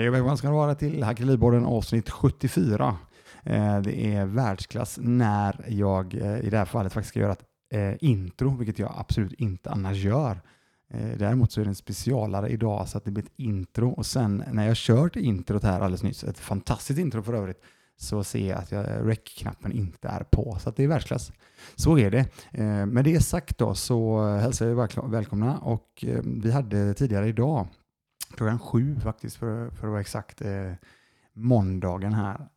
[0.00, 2.98] Hej och välkomna ska ni vara till Hackerliborden avsnitt 74.
[3.44, 7.44] Eh, det är världsklass när jag eh, i det här fallet faktiskt ska göra ett
[7.72, 10.40] eh, intro, vilket jag absolut inte annars gör.
[11.16, 14.44] Däremot så är det en specialare idag så att det blir ett intro och sen
[14.52, 17.62] när jag kört introt här alldeles nyss, ett fantastiskt intro för övrigt,
[17.96, 20.56] så ser jag att jag- rec-knappen inte är på.
[20.60, 21.32] Så att det är världsklass.
[21.74, 22.26] Så är det.
[22.86, 27.68] Med det sagt då så hälsar jag er välkomna och vi hade tidigare idag
[28.34, 30.72] klockan sju faktiskt för, för att vara exakt, eh,
[31.32, 32.48] måndagen här,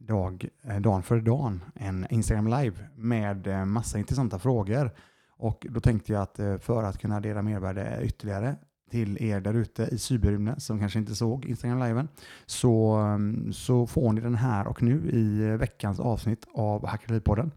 [0.00, 4.90] dag, eh, dagen före dagen, en Instagram live med eh, massa intressanta frågor.
[5.36, 8.56] Och då tänkte jag att eh, för att kunna dela mervärde ytterligare
[8.90, 12.08] till er där ute i cyberrymden som kanske inte såg Instagram-liven
[12.46, 17.50] så, mm, så får ni den här och nu i eh, veckans avsnitt av Hackeripodden.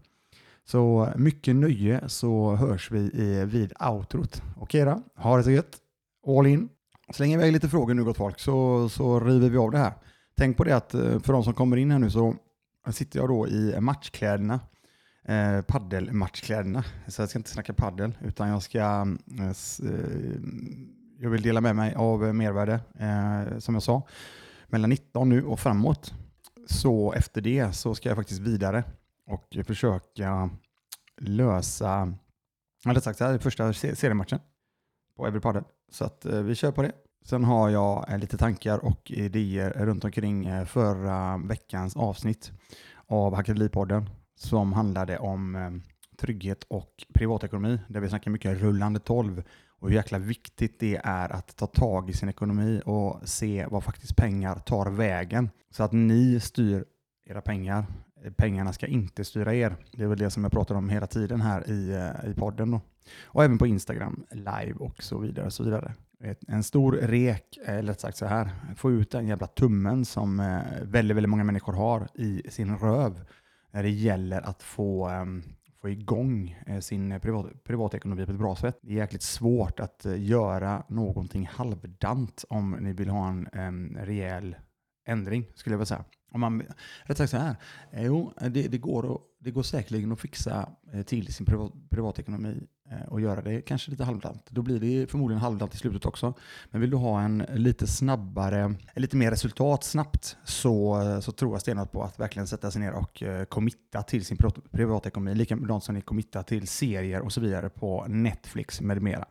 [0.64, 4.42] Så mycket nöje så hörs vi i, vid outrot.
[4.56, 5.76] Okej då, ha det så gött.
[6.26, 6.68] All in.
[7.12, 9.92] Släng iväg lite frågor nu gott folk så, så river vi av det här.
[10.36, 12.36] Tänk på det att eh, för de som kommer in här nu så
[12.92, 14.60] sitter jag då i matchkläderna.
[15.24, 16.84] Eh, paddelmatchkläderna.
[17.08, 18.78] Så jag ska inte snacka paddel utan jag ska
[19.38, 20.40] eh, eh
[21.18, 24.02] jag vill dela med mig av mervärde eh, som jag sa.
[24.66, 26.14] Mellan 19 nu och framåt.
[26.66, 28.84] Så efter det så ska jag faktiskt vidare
[29.26, 30.50] och försöka
[31.20, 32.14] lösa,
[32.86, 34.38] eller sagt så här, första seriematchen
[35.16, 35.64] på Every Padel.
[35.90, 36.92] Så att eh, vi kör på det.
[37.24, 42.52] Sen har jag eh, lite tankar och idéer runt omkring eh, förra veckans avsnitt
[43.06, 45.82] av Hackeripodden som handlade om
[46.18, 51.32] trygghet och privatekonomi där vi snackar mycket rullande 12 och hur jäkla viktigt det är
[51.32, 55.92] att ta tag i sin ekonomi och se vad faktiskt pengar tar vägen så att
[55.92, 56.84] ni styr
[57.26, 57.86] era pengar.
[58.36, 59.76] Pengarna ska inte styra er.
[59.92, 62.70] Det är väl det som jag pratar om hela tiden här i, i podden.
[62.70, 62.80] Då.
[63.24, 65.46] Och även på Instagram live och så vidare.
[65.46, 65.94] Och så vidare.
[66.48, 71.16] En stor rek, eller sagt så här, få ut den jävla tummen som eh, väldigt,
[71.16, 73.24] väldigt många människor har i sin röv
[73.70, 75.42] när det gäller att få, um,
[75.80, 78.78] få igång eh, sin privat, privatekonomi på ett bra sätt.
[78.82, 83.96] Det är jäkligt svårt att eh, göra någonting halvdant om ni vill ha en em,
[84.00, 84.56] rejäl
[85.06, 86.04] ändring, skulle jag vilja säga.
[86.34, 86.62] Om man,
[87.04, 87.56] rätt sagt så här,
[87.90, 91.46] eh, jo, eh, det, det, går att, det går säkerligen att fixa eh, till sin
[91.46, 92.66] privat, privatekonomi
[93.08, 94.46] och göra det kanske lite halvdant.
[94.50, 96.34] Då blir det förmodligen halvdant i slutet också.
[96.70, 101.60] Men vill du ha en lite snabbare, lite mer resultat snabbt så, så tror jag
[101.60, 104.38] stenhårt på att verkligen sätta sig ner och committa till sin
[104.70, 105.34] privatekonomi.
[105.34, 109.24] Likadant som ni committar till serier och så vidare på Netflix med mera.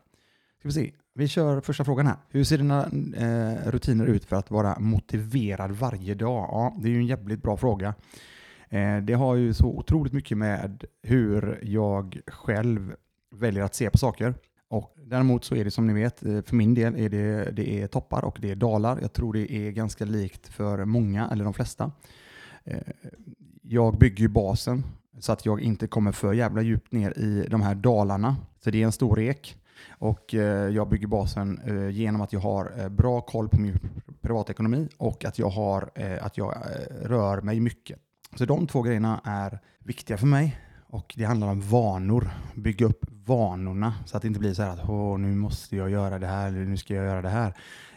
[0.59, 0.91] Ska vi se.
[1.15, 2.15] Vi kör första frågan här.
[2.29, 2.83] Hur ser dina
[3.17, 6.47] eh, rutiner ut för att vara motiverad varje dag?
[6.51, 7.93] Ja, det är ju en jävligt bra fråga.
[8.69, 12.95] Eh, det har ju så otroligt mycket med hur jag själv
[13.35, 14.33] väljer att se på saker.
[14.69, 17.81] Och däremot så är det som ni vet, eh, för min del är det, det
[17.81, 18.99] är toppar och det är dalar.
[19.01, 21.91] Jag tror det är ganska likt för många, eller de flesta.
[22.63, 22.77] Eh,
[23.61, 24.83] Jag bygger ju basen
[25.19, 28.35] så att jag inte kommer för jävla djupt ner i de här dalarna.
[28.63, 29.59] Så det är en stor rek.
[29.89, 33.79] Och eh, jag bygger basen eh, genom att jag har eh, bra koll på min
[34.21, 35.89] privatekonomi och att jag, har,
[36.21, 36.55] att jag
[37.01, 37.99] rör mig mycket.
[38.35, 40.59] Så de två grejerna är viktiga för mig.
[40.93, 42.29] Och det handlar om vanor.
[42.55, 45.89] Bygga upp vanorna så att det inte blir så här att Åh, nu måste jag
[45.89, 47.53] göra det här eller nu ska jag göra det här.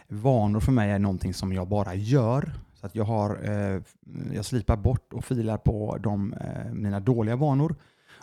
[0.07, 2.53] Vanor för mig är någonting som jag bara gör.
[2.73, 3.81] Så att jag, har, eh,
[4.33, 7.75] jag slipar bort och filar på de, eh, mina dåliga vanor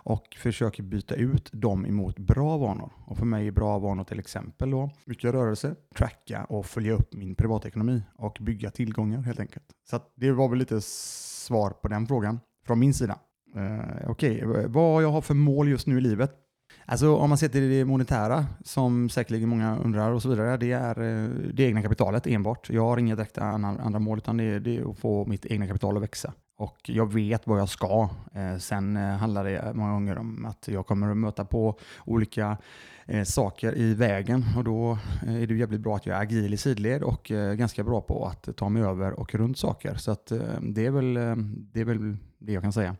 [0.04, 2.92] och försöker byta ut dem emot bra vanor.
[3.06, 7.14] Och för mig är bra vanor till exempel då mycket rörelse, tracka och följa upp
[7.14, 9.64] min privatekonomi och bygga tillgångar helt enkelt.
[9.90, 13.18] Så att det var väl lite svar på den frågan från min sida.
[13.56, 16.40] Uh, Okej, vad jag har för mål just nu i livet?
[16.86, 20.72] Alltså om man ser till det monetära, som säkerligen många undrar och så vidare, det
[20.72, 22.70] är eh, det egna kapitalet enbart.
[22.70, 25.46] Jag har inga direkta andra, andra mål, utan det är, det är att få mitt
[25.46, 26.32] egna kapital att växa.
[26.56, 28.08] Och jag vet vad jag ska.
[28.34, 31.78] Eh, sen eh, handlar det eh, många gånger om att jag kommer att möta på
[32.04, 32.58] olika
[33.06, 36.54] eh, saker i vägen och då eh, är det jävligt bra att jag är agil
[36.54, 39.94] i sidled och eh, ganska bra på att ta mig över och runt saker.
[39.94, 41.36] Så att, eh, det, är väl, eh,
[41.72, 42.96] det är väl det jag kan säga.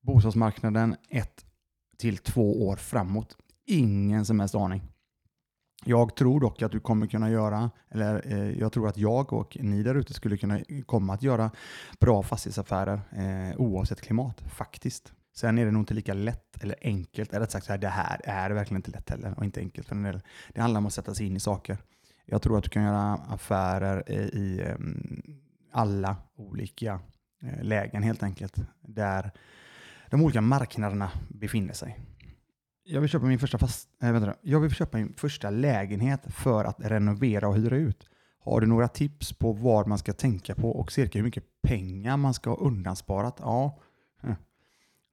[0.00, 1.44] Bostadsmarknaden ett
[1.98, 3.36] till två år framåt.
[3.66, 4.82] Ingen som helst aning.
[5.84, 9.56] Jag tror dock att du kommer kunna göra, eller eh, jag tror att jag och
[9.60, 11.50] ni där ute skulle kunna komma att göra
[12.00, 15.12] bra fastighetsaffärer eh, oavsett klimat, faktiskt.
[15.36, 17.88] Sen är det nog inte lika lätt eller enkelt, eller rätt sagt så här, det
[17.88, 20.20] här är verkligen inte lätt heller och inte enkelt för en del.
[20.54, 21.78] Det handlar om att sätta sig in i saker.
[22.26, 24.76] Jag tror att du kan göra affärer eh, i, i eh,
[25.72, 27.00] alla olika
[27.42, 29.30] eh, lägen helt enkelt, där
[30.10, 31.98] de olika marknaderna befinner sig.
[32.86, 36.64] Jag vill köpa min första fast, äh, vänta, jag vill köpa min första lägenhet för
[36.64, 38.08] att renovera och hyra ut.
[38.38, 42.16] Har du några tips på vad man ska tänka på och cirka hur mycket pengar
[42.16, 43.36] man ska ha undansparat?
[43.40, 43.78] Ja,
[44.20, 44.34] hm.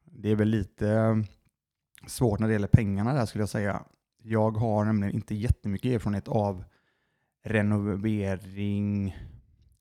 [0.06, 1.16] det är väl lite eh,
[2.08, 3.84] svårt när det gäller pengarna där skulle jag säga.
[4.24, 6.64] Jag har nämligen inte jättemycket erfarenhet av
[7.44, 9.18] renovering,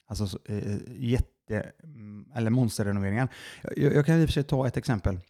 [0.06, 3.28] alltså eh, eh, jätte, mm, eller monsterrenoveringar.
[3.62, 5.20] Jag, jag kan i och för sig ta ett exempel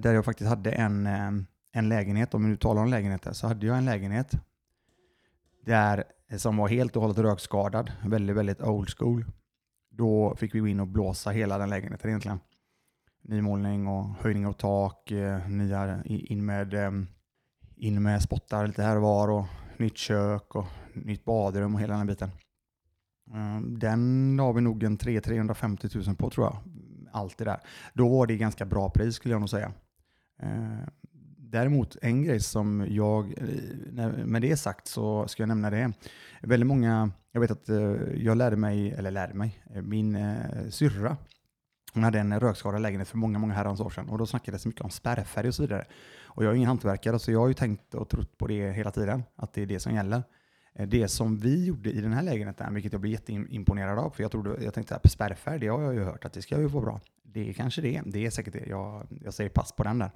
[0.00, 1.06] där jag faktiskt hade en,
[1.76, 4.32] en lägenhet, om vi nu talar om lägenheter, så hade jag en lägenhet
[5.64, 9.24] där, eh, som var helt och hållet rökskadad, väldigt, väldigt old school.
[9.90, 12.40] Då fick vi gå in och blåsa hela den lägenheten egentligen.
[13.22, 17.06] Nymålning och höjning av tak, eh, nya in med, ehm,
[17.76, 19.44] in med spottar lite här och var och
[19.76, 22.30] nytt kök och nytt badrum och hela den biten.
[23.34, 26.56] Ehm, den la vi nog en 300-350 000 på tror jag.
[27.12, 27.60] Allt det där.
[27.94, 29.72] Då var det ganska bra pris skulle jag nog säga.
[30.38, 30.78] Ehm,
[31.54, 35.92] Däremot en grej som jag, eh, med det sagt så ska jag nämna det.
[36.42, 37.76] Väldigt många, jag vet att eh,
[38.14, 40.36] jag lärde mig, eller lärde mig, eh, min
[40.70, 41.16] syrra
[41.94, 44.68] hon hade en rökskadad lägenhet för många, många herrans år sedan och då snackades det
[44.68, 45.84] mycket om spärrfärg och så vidare.
[46.22, 48.90] Och jag är ingen hantverkare så jag har ju tänkt och trott på det hela
[48.90, 50.22] tiden, att det är det som gäller.
[50.86, 54.30] Det som vi gjorde i den här lägenheten, vilket jag blev jätteimponerad av, för jag,
[54.30, 56.84] trodde, jag tänkte att spärrfärg, det har jag ju hört att det ska ju vara
[56.84, 57.00] bra.
[57.26, 58.66] Det är kanske det, det är säkert det.
[58.66, 60.10] Jag, jag säger pass på den där.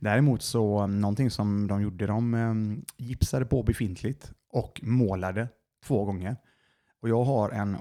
[0.00, 5.48] Däremot så, någonting som de gjorde, de um, gipsade på befintligt och målade
[5.84, 6.36] två gånger.
[7.00, 7.76] Och jag har en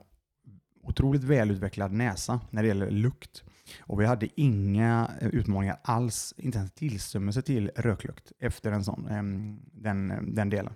[0.83, 3.43] otroligt välutvecklad näsa när det gäller lukt.
[3.79, 9.07] Och vi hade inga eh, utmaningar alls, inte ens tillstymmelse till röklukt efter en sån,
[9.07, 10.73] ehm, den, den delen.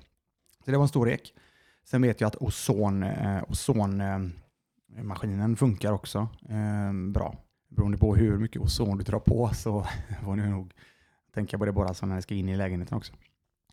[0.65, 1.33] Så det var en stor ek.
[1.85, 7.35] Sen vet jag att ozon, eh, ozonmaskinen funkar också ehm, bra.
[7.75, 9.87] Beroende på hur mycket ozon du drar på så
[10.23, 10.73] får ni nog
[11.33, 13.13] tänka på det bara så när ni ska in i lägenheten också.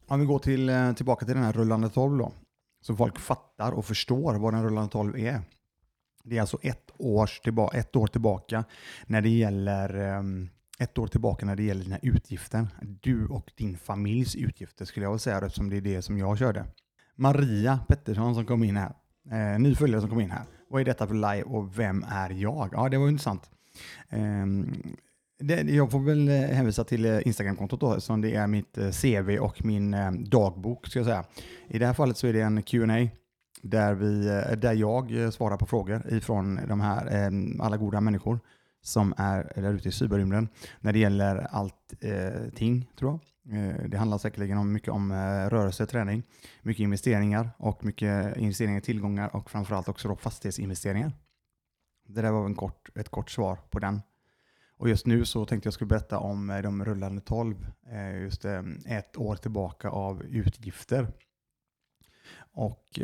[0.07, 2.33] Om vi går till, eh, tillbaka till den här rullande 12 då,
[2.81, 5.41] så folk fattar och förstår vad den rullande 12 är.
[6.25, 8.65] Det är alltså ett, års tillba ett år tillbaka
[9.07, 10.49] när det gäller um,
[10.79, 12.69] ett år tillbaka när det gäller dina utgifter.
[12.83, 16.39] Du och din familjs utgifter skulle jag vilja säga eftersom det är det som jag
[16.39, 16.65] körde.
[17.15, 18.93] Maria Pettersson som kom in här.
[19.31, 20.45] Eh, ny följare som kom in här.
[20.69, 22.69] Vad är detta för live och vem är jag?
[22.73, 23.51] Ja, det var intressant.
[24.09, 24.73] Ehm,
[25.69, 29.39] jag får väl eh, hänvisa till eh, Instagramkontot då, som det är mitt eh, CV
[29.39, 29.97] och min
[30.31, 31.25] dagbok ska jag säga.
[31.69, 33.09] I det här fallet så är det en Q&A
[33.63, 34.25] där, vi,
[34.57, 38.41] där jag svarar på frågor ifrån de här ehm, alla goda människor
[38.83, 40.49] som är där ute i cyberrymden
[40.81, 43.21] när det gäller allting, tror jag.
[43.91, 45.13] Det handlar säkerligen om mycket om
[45.51, 46.23] rörelse, träning,
[46.63, 51.13] mycket investeringar och mycket investeringar i tillgångar och framförallt också då fastighetsinvesteringar.
[52.15, 54.01] Det där var en kort, ett kort svar på den.
[54.77, 58.45] Och just nu så tänkte jag skulle berätta om eh, de rullande 12, eh, just
[58.45, 61.13] eh, ett år tillbaka av utgifter.
[62.53, 63.01] Och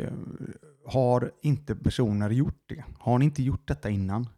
[0.85, 4.29] har inte personer gjort det, har ni inte gjort detta innan,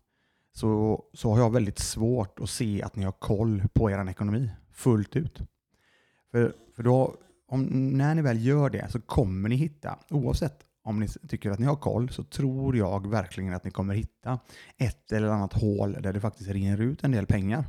[0.51, 4.51] så, så har jag väldigt svårt att se att ni har koll på er ekonomi
[4.71, 5.41] fullt ut.
[6.31, 7.15] För, för då,
[7.47, 7.63] om,
[7.97, 11.65] när ni väl gör det så kommer ni hitta, oavsett om ni tycker att ni
[11.65, 14.39] har koll, så tror jag verkligen att ni kommer hitta
[14.77, 17.65] ett eller annat hål där det faktiskt rinner ut en del pengar.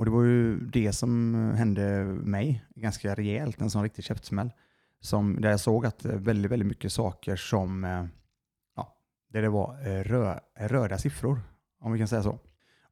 [0.00, 4.50] Och det var ju det som eh, hände mig ganska rejält, en sån riktig käftsmäll
[5.00, 8.04] som, där jag såg att eh, väldigt, väldigt mycket saker som, eh,
[8.76, 8.96] ja,
[9.28, 11.40] där det var rö, röda siffror,
[11.80, 12.38] om vi kan säga så.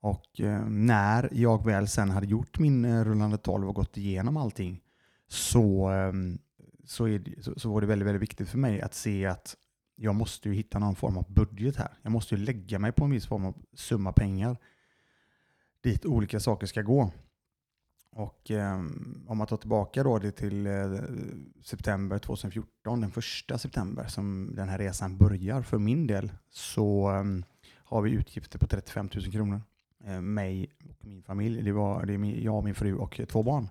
[0.00, 4.80] Och när jag väl sen hade gjort min rullande 12 och gått igenom allting
[5.28, 6.38] så, ehm,
[6.88, 9.56] så, är, så, så var det väldigt, väldigt viktigt för mig att se att
[9.96, 11.98] jag måste ju hitta någon form av budget här.
[12.02, 14.56] Jag måste ju lägga mig på en viss form av summa pengar
[15.80, 17.12] dit olika saker ska gå.
[18.10, 18.78] Och eh,
[19.26, 20.72] om man tar tillbaka då det till eh,
[21.64, 27.24] september 2014, den första september som den här resan börjar för min del, så eh,
[27.74, 29.62] har vi utgifter på 35 000 kronor.
[30.04, 31.62] Eh, mig och min familj.
[31.62, 33.68] Det var det är jag, min fru och två barn.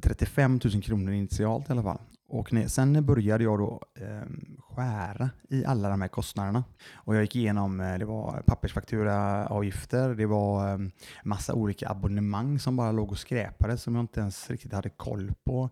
[0.00, 1.98] 35 000 kronor initialt i alla fall.
[2.28, 4.22] Och när, sen började jag då eh,
[4.58, 6.64] skära i alla de här kostnaderna.
[6.92, 10.78] Och jag gick igenom, eh, det var pappersfakturaavgifter, det var eh,
[11.24, 15.32] massa olika abonnemang som bara låg och skräpade som jag inte ens riktigt hade koll
[15.44, 15.70] på.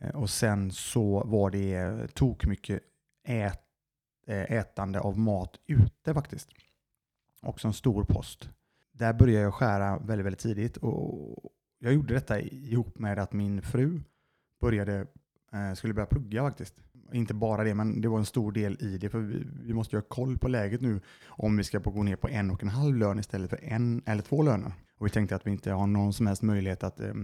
[0.00, 2.80] Eh, och sen så var det eh, tok mycket
[3.26, 3.60] ät,
[4.26, 6.48] eh, ätande av mat ute faktiskt.
[7.42, 8.48] Också en stor post.
[8.92, 11.50] Där började jag skära väldigt, väldigt tidigt och
[11.84, 14.00] jag gjorde detta ihop med att min fru
[14.60, 15.06] började
[15.54, 16.74] Eh, skulle börja plugga faktiskt.
[17.12, 19.08] Inte bara det, men det var en stor del i det.
[19.08, 22.16] För vi, vi måste ju ha koll på läget nu om vi ska gå ner
[22.16, 24.72] på en och en halv lön istället för en eller två löner.
[24.98, 27.14] Och vi tänkte att vi inte har någon som helst möjlighet att eh, eh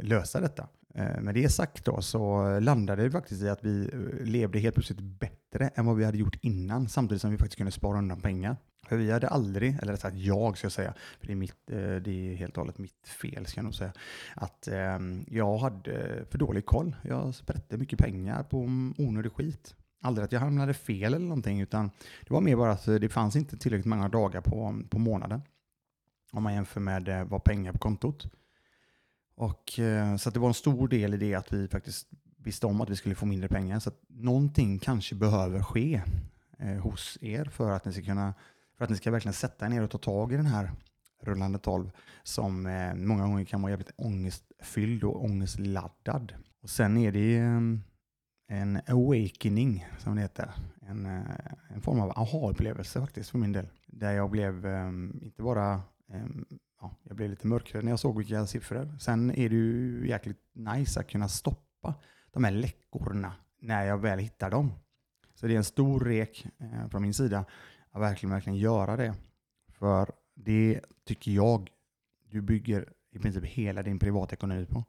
[0.00, 0.68] lösa detta.
[0.94, 4.74] Eh, med det sagt då så landade det faktiskt i att vi eh, levde helt
[4.74, 8.20] plötsligt bättre än vad vi hade gjort innan, samtidigt som vi faktiskt kunde spara undan
[8.20, 8.56] pengar.
[8.86, 11.70] För vi hade aldrig, eller rätt sagt jag ska jag säga, för det är, mitt,
[11.70, 13.92] eh, det är helt och hållet mitt fel ska jag nog säga,
[14.34, 16.96] att ehm, jag hade för dålig koll.
[17.02, 18.58] Jag sprätte mycket pengar på
[18.98, 19.74] onödig skit.
[20.00, 21.90] Aldrig att jag hamnade fel eller någonting, utan
[22.26, 25.42] det var mer bara att det fanns inte tillräckligt många dagar på, på månaden.
[26.32, 28.26] Om man jämför med eh, vad pengar på kontot.
[29.34, 32.80] Och, eh, så det var en stor del i det att vi faktiskt visste om
[32.80, 33.78] att vi skulle få mindre pengar.
[33.78, 36.02] Så att någonting kanske behöver ske
[36.58, 38.34] eh, hos er för att ni ska kunna
[38.82, 40.70] för att ni ska verkligen sätta er ner och ta tag i den här
[41.22, 41.90] rullande 12
[42.22, 46.34] som eh, många gånger kan vara jävligt ångestfylld och ångestladdad.
[46.62, 47.60] Och sen är det eh,
[48.48, 50.50] en awakening som det heter.
[50.80, 51.22] En, eh,
[51.74, 53.68] en form av aha-upplevelse faktiskt för min del.
[53.86, 54.88] Där jag blev eh,
[55.22, 55.74] inte bara
[56.12, 56.26] eh,
[56.80, 58.98] ja, jag blev lite mörkare när jag såg vilka siffror.
[59.00, 61.94] Sen är det ju jäkligt nice att kunna stoppa
[62.32, 64.72] de här läckorna när jag väl hittar dem.
[65.34, 67.44] Så det är en stor rek eh, från min sida
[67.92, 69.14] att verkligen, verkligen göra det.
[69.68, 71.70] För det tycker jag
[72.30, 74.84] du bygger i princip hela din privatekonomi på.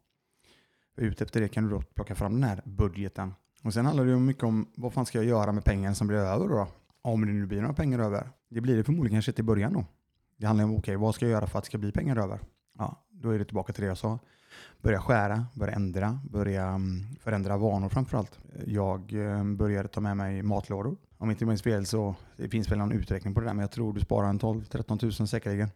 [0.95, 3.33] Ut efter det kan du då plocka fram den här budgeten.
[3.63, 6.07] Och sen handlar det ju mycket om vad fan ska jag göra med pengarna som
[6.07, 6.67] blir över då?
[7.01, 8.29] Om det nu blir några pengar över.
[8.50, 9.86] Det blir det förmodligen kanske till början då.
[10.38, 12.17] Det handlar om, okej, okay, vad ska jag göra för att det ska bli pengar
[12.17, 12.39] över?
[12.77, 14.19] Ja, då är det tillbaka till det jag sa.
[14.81, 18.39] Börja skära, börja ändra, börja mm, förändra vanor framförallt.
[18.65, 20.98] Jag eh, började ta med mig matlådor.
[21.24, 23.72] Om inte minns fel så det finns väl någon uträkning på det där, men jag
[23.72, 25.70] tror du sparar en 12-13 000 säkerligen.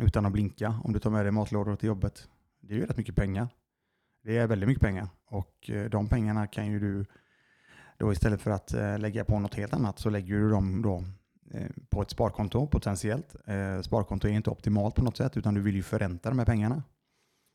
[0.00, 2.28] Utan att blinka om du tar med dig matlådor till jobbet.
[2.60, 3.48] Det är ju rätt mycket pengar.
[4.24, 7.06] Det är väldigt mycket pengar och eh, de pengarna kan ju du
[7.98, 11.04] då istället för att eh, lägga på något helt annat så lägger du dem då
[11.50, 13.36] eh, på ett sparkonto potentiellt.
[13.82, 16.82] Sparkonto är inte optimalt på något sätt utan du vill ju förränta de här pengarna.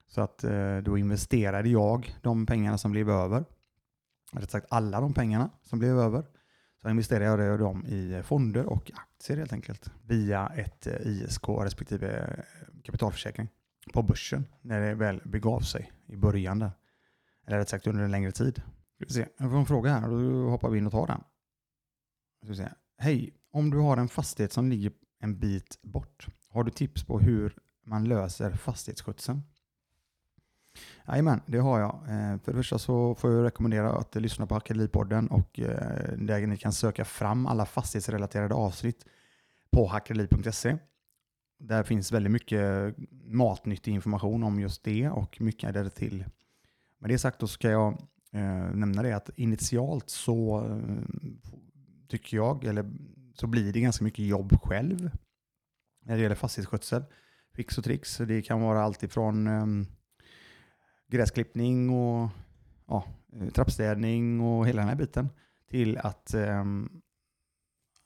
[0.08, 0.46] Så att
[0.84, 3.46] då investerade jag de pengarna som blev över.
[4.34, 6.26] Rätt sagt alla de pengarna som blev över.
[6.82, 9.92] Så investerade jag dem i fonder och aktier helt enkelt.
[10.08, 13.48] Via ett eh, ISK respektive eh, kapitalförsäkring
[13.94, 16.72] på börsen när det väl begav sig i början där.
[17.48, 18.62] Eller rätt sagt under en längre tid.
[18.98, 21.24] Jag får en fråga här och då hoppar vi in och tar den.
[22.98, 27.20] Hej, om du har en fastighet som ligger en bit bort, har du tips på
[27.20, 29.42] hur man löser fastighetsskötseln?
[31.08, 31.96] Jajamän, det har jag.
[32.08, 36.48] Eh, för det första så får jag rekommendera att lyssna på Hackeripodden och eh, där
[36.48, 39.06] ni kan söka fram alla fastighetsrelaterade avsnitt
[39.72, 40.78] på hackerli.se.
[41.60, 46.26] Där finns väldigt mycket matnyttig information om just det och mycket där till.
[47.00, 47.94] Med det sagt då ska jag
[48.32, 50.66] eh, nämna det att initialt så
[52.08, 52.92] tycker jag, eller
[53.36, 55.12] så blir det ganska mycket jobb själv
[56.06, 57.04] när det gäller fastighetsskötsel.
[57.56, 58.18] Fix och tricks.
[58.18, 59.86] Det kan vara allt ifrån ehm,
[61.12, 62.30] gräsklippning och
[62.88, 63.06] ja,
[63.54, 65.30] trappstädning och hela den här biten
[65.70, 66.66] till att eh,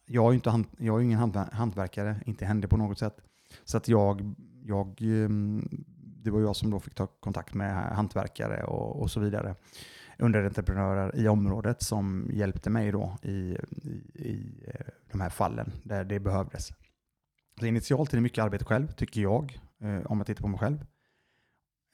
[0.05, 3.17] jag, är inte hand, jag är ingen hand, hantverkare, inte hände på något sätt.
[3.63, 8.63] Så att jag, jag, ehm, det var jag som då fick ta kontakt med hantverkare
[8.63, 9.55] och, och så vidare
[10.19, 16.03] underentreprenörer i området som hjälpte mig då i, i, i eh, de här fallen där
[16.03, 16.71] det behövdes.
[17.59, 20.59] Så initialt är det mycket arbete själv, tycker jag, eh, om jag tittar på mig
[20.59, 20.85] själv.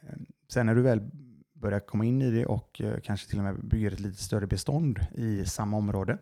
[0.02, 1.02] Ehm, Sen när du väl
[1.54, 4.48] börjar komma in i det och eh, kanske till och med bygger ett lite större
[4.48, 6.18] bestånd i samma område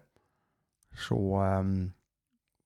[0.97, 1.91] så, ehm,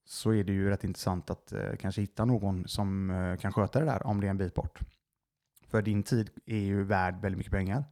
[0.06, 3.80] så är det ju rätt intressant att eh, kanske hitta någon som eh, kan sköta
[3.80, 4.80] det där om det är en bit bort.
[5.68, 7.84] För din tid är ju värd väldigt mycket pengar.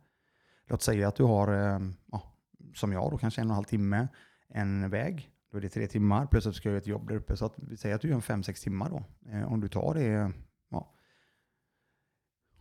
[0.65, 2.33] Låt säga att du har, ehm, ja,
[2.75, 4.07] som jag då, kanske en och en halv timme,
[4.47, 5.31] en väg.
[5.51, 7.37] Då är det tre timmar, plus att du ska göra ett jobb där uppe.
[7.37, 9.03] Så att vi säger att du gör fem, sex timmar då.
[9.45, 10.31] Om du tar det,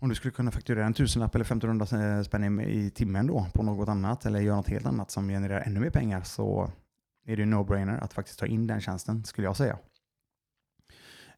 [0.01, 3.63] om du skulle kunna fakturera en tusenlapp eller 1500 eh, spänn i timmen då på
[3.63, 6.73] något annat eller göra något helt annat som genererar ännu mer pengar så
[7.27, 9.79] är det en no-brainer att faktiskt ta in den tjänsten skulle jag säga.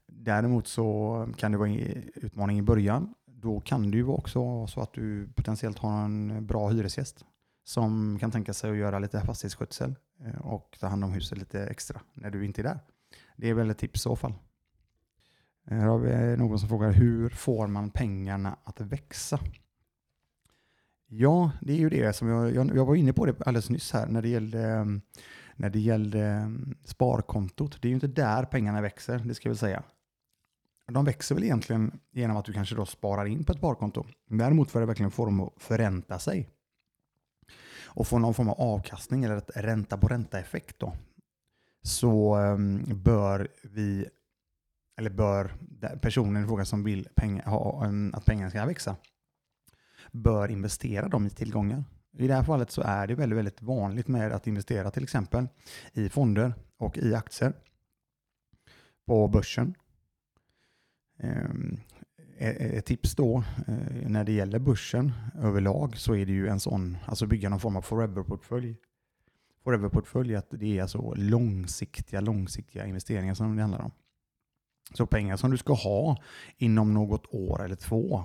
[0.07, 4.67] Däremot så kan det vara en utmaning i början då kan det ju också vara
[4.67, 7.25] så att du potentiellt har en bra hyresgäst
[7.65, 11.67] som kan tänka sig att göra lite fastighetsskötsel eh, och ta hand om huset lite
[11.67, 12.81] extra när du inte är där.
[13.37, 14.35] Det är väl ett tips i så fall.
[15.67, 19.39] Eh, här har vi eh, någon som frågar hur får man pengarna att växa?
[21.07, 23.93] Ja, det är ju det som jag, jag, jag var inne på det alldeles nyss
[23.93, 24.85] här när det gällde, eh,
[25.57, 26.53] när det gällde
[26.85, 27.83] sparkontot.
[27.83, 29.83] Det är ju inte där pengarna växer, det ska jag väl säga.
[30.87, 34.05] De växer väl egentligen genom att du kanske då sparar in på ett sparkonto.
[34.31, 36.49] Däremot för att verkligen få dem att förränta sig
[37.95, 40.93] och få någon form av avkastning eller ett ränta på ränta-effekt då,
[41.83, 44.07] så um, bör vi,
[44.97, 45.55] eller bör
[46.03, 48.97] personen i fråga som vill penga, ha, att pengarna ska växa,
[50.13, 51.85] bör investera dem i tillgångar.
[52.19, 55.49] I det här fallet så är det väldigt, väldigt vanligt med att investera till exempel
[55.93, 57.53] i fonder och i aktier
[59.07, 59.75] på börsen.
[61.19, 61.81] Ehm,
[62.39, 66.49] e-, e-, ett tips då eh, när det gäller börsen överlag så är det ju
[66.49, 68.77] en sån, alltså bygga någon form av forever-portfölj.
[69.65, 73.93] Forever-portfölj, att det är alltså långsiktiga, långsiktiga investeringar som det handlar om.
[74.95, 76.23] Så pengar som du ska ha
[76.57, 78.25] inom något år eller två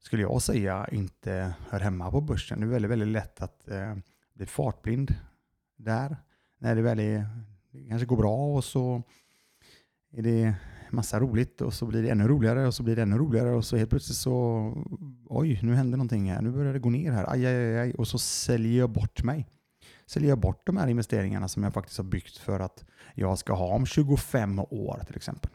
[0.00, 2.60] skulle jag säga inte hör hemma på börsen.
[2.60, 3.94] Det är väldigt, väldigt lätt att eh,
[4.34, 5.14] bli fartblind
[5.76, 6.16] där.
[6.58, 7.26] När det väl är,
[7.70, 9.02] det kanske går bra och så
[10.12, 10.54] är det
[10.90, 13.64] massa roligt och så blir det ännu roligare och så blir det ännu roligare och
[13.64, 14.72] så helt plötsligt så
[15.26, 18.08] oj, nu händer någonting här, nu börjar det gå ner här, aj, aj, aj, och
[18.08, 19.46] så säljer jag bort mig.
[20.08, 22.84] Säljer jag bort de här investeringarna som jag faktiskt har byggt för att
[23.14, 25.50] jag ska ha om 25 år till exempel.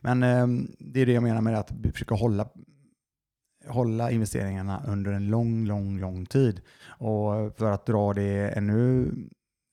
[0.00, 0.46] Men eh,
[0.78, 2.48] det är det jag menar med att försöka hålla
[3.66, 6.60] hålla investeringarna under en lång, lång, lång tid.
[6.86, 9.12] Och för att dra det ännu,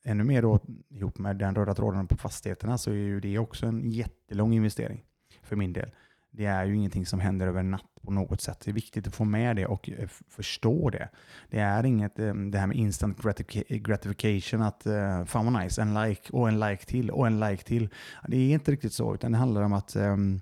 [0.05, 3.65] ännu mer då, ihop med den röda tråden på fastigheterna så är ju det också
[3.65, 5.03] en jättelång investering
[5.43, 5.89] för min del.
[6.37, 8.59] Det är ju ingenting som händer över en natt på något sätt.
[8.65, 11.09] Det är viktigt att få med det och eh, förstå det.
[11.49, 13.21] Det är inget eh, det här med instant
[13.69, 17.63] gratification, att eh, fan vad nice, en like och en like till och en like
[17.63, 17.89] till.
[18.27, 20.41] Det är inte riktigt så, utan det handlar om att um,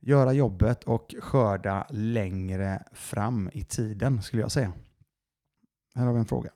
[0.00, 4.72] göra jobbet och skörda längre fram i tiden skulle jag säga.
[5.94, 6.50] Här har vi en fråga.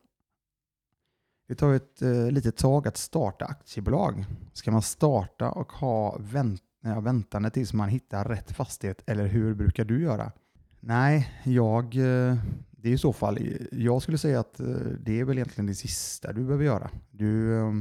[1.49, 4.25] Det tar ett eh, litet tag att starta aktiebolag.
[4.53, 9.55] Ska man starta och ha vänt, ja, väntande tills man hittar rätt fastighet eller hur
[9.55, 10.33] brukar du göra?
[10.81, 12.37] Nej, jag, eh,
[12.71, 13.39] det är i så fall,
[13.73, 14.67] jag skulle säga att eh,
[15.01, 16.91] det är väl egentligen det sista du behöver göra.
[17.11, 17.73] Du, eh,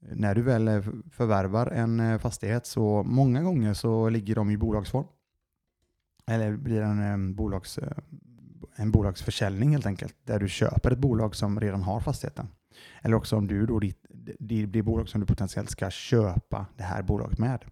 [0.00, 0.82] när du väl
[1.12, 5.06] förvärvar en fastighet så många gånger så ligger de i bolagsform.
[6.26, 7.78] Eller blir en, bolags,
[8.76, 12.48] en bolagsförsäljning helt enkelt, där du köper ett bolag som redan har fastigheten.
[13.02, 14.06] Eller också om du då, ditt,
[14.38, 17.64] det, det bolag som du potentiellt ska köpa det här bolaget med.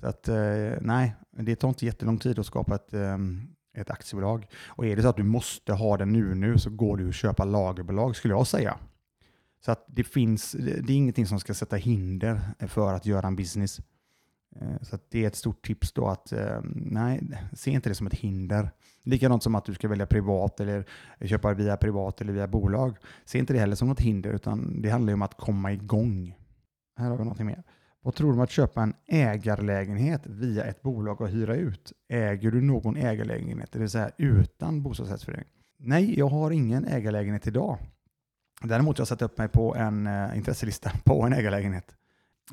[0.00, 4.46] Så att eh, nej, det tar inte jättelång tid att skapa ett, ehm, ett aktiebolag.
[4.66, 7.14] Och är det så att du måste ha det nu nu så går du att
[7.14, 8.78] köpa lagerbolag skulle jag säga.
[9.64, 13.36] Så att det finns, det är ingenting som ska sätta hinder för att göra en
[13.36, 13.80] business.
[14.56, 17.20] Eh, så det är ett stort tips då att ehm, nej,
[17.52, 18.70] se inte det som ett hinder.
[19.02, 20.84] Likadant som att du ska välja privat eller
[21.20, 22.96] köpa via privat eller via bolag.
[23.24, 26.34] Se inte det heller som något hinder utan det handlar ju om att komma igång.
[26.96, 27.62] Här har vi någonting mer.
[28.08, 31.92] Vad tror du om att köpa en ägarlägenhet via ett bolag och hyra ut?
[32.08, 35.46] Äger du någon ägarlägenhet, det vill säga utan bostadsrättsförening?
[35.78, 37.78] Nej, jag har ingen ägarlägenhet idag.
[38.62, 41.96] Däremot har jag satt upp mig på en eh, intresselista på en ägarlägenhet.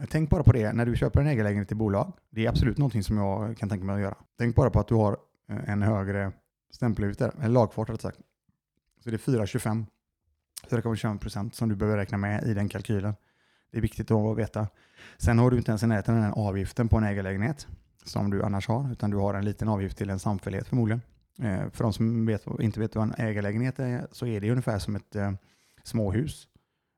[0.09, 2.13] Tänk bara på det när du köper en ägarlägenhet i bolag.
[2.29, 4.17] Det är absolut någonting som jag kan tänka mig att göra.
[4.37, 5.17] Tänk bara på att du har
[5.49, 6.31] eh, en högre
[6.71, 8.19] stämpelavgift där, en lagfart rätt sagt.
[9.03, 9.85] Så det är 4,25
[10.69, 13.13] 4,25 procent som du behöver räkna med i den kalkylen.
[13.71, 14.67] Det är viktigt att veta.
[15.17, 17.67] Sen har du inte ens i närheten den avgiften på en ägarlägenhet
[18.03, 21.01] som du annars har, utan du har en liten avgift till en samfällighet förmodligen.
[21.41, 24.79] Eh, för de som vet, inte vet vad en ägarlägenhet är så är det ungefär
[24.79, 25.31] som ett eh,
[25.83, 26.47] småhus.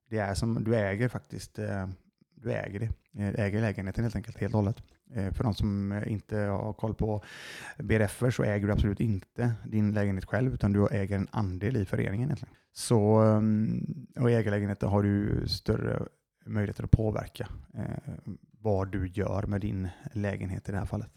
[0.10, 1.60] Det är som du äger faktiskt.
[1.60, 1.88] Eh,
[2.36, 2.90] du äger det.
[3.24, 4.84] Eh, äger lägenheten helt enkelt, helt och hållet.
[5.14, 7.24] Eh, för de som inte har koll på
[7.78, 11.86] BRF så äger du absolut inte din lägenhet själv, utan du äger en andel i
[11.86, 12.30] föreningen.
[12.30, 12.54] Egentligen.
[12.74, 16.08] Så, ehm, och i ägarlägenheten har du större
[16.48, 18.14] möjligheter att påverka eh,
[18.62, 21.12] vad du gör med din lägenhet i det här fallet.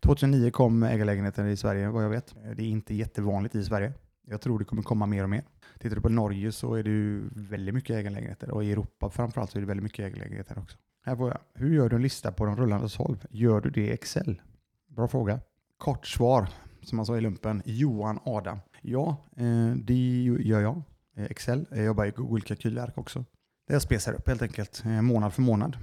[0.00, 2.34] 2009 kom ägarlägenheten i Sverige vad jag vet.
[2.36, 3.92] Eh, det är inte jättevanligt i Sverige.
[4.26, 5.44] Jag tror det kommer komma mer och mer.
[5.78, 9.50] Tittar du på Norge så är det ju väldigt mycket ägarlägenheter och i Europa framförallt
[9.50, 10.78] så är det väldigt mycket ägarlägenheter också.
[11.06, 11.38] Här får jag.
[11.54, 13.26] Hur gör du en lista på de rullande 12?
[13.30, 14.42] Gör du det i Excel?
[14.88, 15.40] Bra fråga.
[15.78, 16.48] Kort svar,
[16.82, 17.62] som man sa i lumpen.
[17.64, 18.58] Johan Adam.
[18.82, 20.82] Ja, eh, det gör jag.
[21.16, 21.66] Excel.
[21.70, 23.24] Jag jobbar i Google kalkylark också.
[23.66, 25.76] Där jag spesar upp helt enkelt, eh, månad för månad.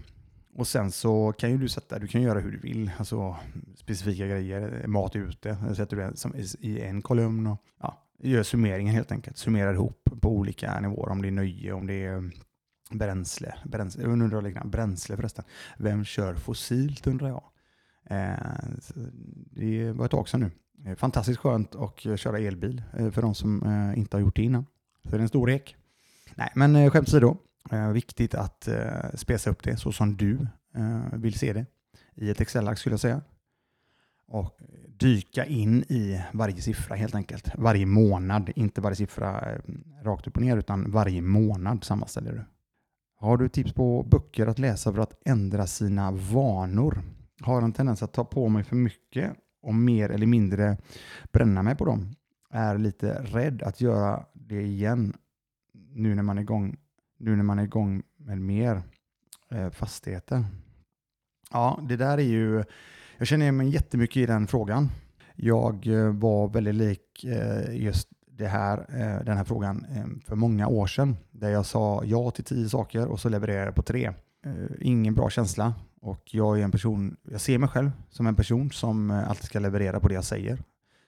[0.53, 3.35] Och sen så kan ju du sätta, du kan göra hur du vill, alltså
[3.75, 8.43] specifika grejer, eh, mat ute, eh, sätter du som i en kolumn och ja, gör
[8.43, 9.37] summeringen helt enkelt.
[9.37, 12.31] Summerar ihop på olika nivåer, om det är nöje, om det är
[12.91, 13.55] bränsle.
[13.65, 15.45] bränsle undrar liknande, bränsle förresten.
[15.77, 17.43] Vem kör fossilt undrar jag.
[18.09, 18.35] Eh,
[19.51, 20.95] det var ett tag sedan nu.
[20.95, 23.63] Fantastiskt skönt att köra elbil för de som
[23.95, 24.65] inte har gjort det innan.
[25.03, 25.75] Så det är en stor ek.
[26.35, 27.37] Nej, men skämt åsido.
[27.71, 31.65] Eh, viktigt att eh, spesa upp det så som du eh, vill se det
[32.15, 33.21] i ett Excel-ark skulle jag säga.
[34.28, 34.58] Och
[35.00, 37.52] dyka in i varje siffra helt enkelt.
[37.56, 39.60] Varje månad, inte varje siffra eh,
[40.04, 42.43] rakt upp och ner utan varje månad sammanställer du.
[43.15, 47.02] Har du tips på böcker att läsa för att ändra sina vanor?
[47.41, 50.78] Har en tendens att ta på mig för mycket och mer eller mindre
[51.32, 52.15] bränna mig på dem.
[52.50, 55.13] är lite rädd att göra det igen
[55.74, 56.78] nu när man är igång,
[57.21, 58.84] nu när man är igång med mer
[59.51, 60.45] eh, fastigheter.
[61.51, 62.63] Ja, det där är ju,
[63.17, 64.89] jag känner igen mig jättemycket i den frågan.
[65.36, 70.36] Jag eh, var väldigt lik eh, just det här, eh, den här frågan eh, för
[70.36, 73.81] många år sedan, där jag sa ja till tio saker och så levererade jag på
[73.81, 74.13] tre.
[74.45, 78.36] Eh, ingen bra känsla och jag är en person, jag ser mig själv som en
[78.36, 80.60] person som eh, alltid ska leverera på det jag säger.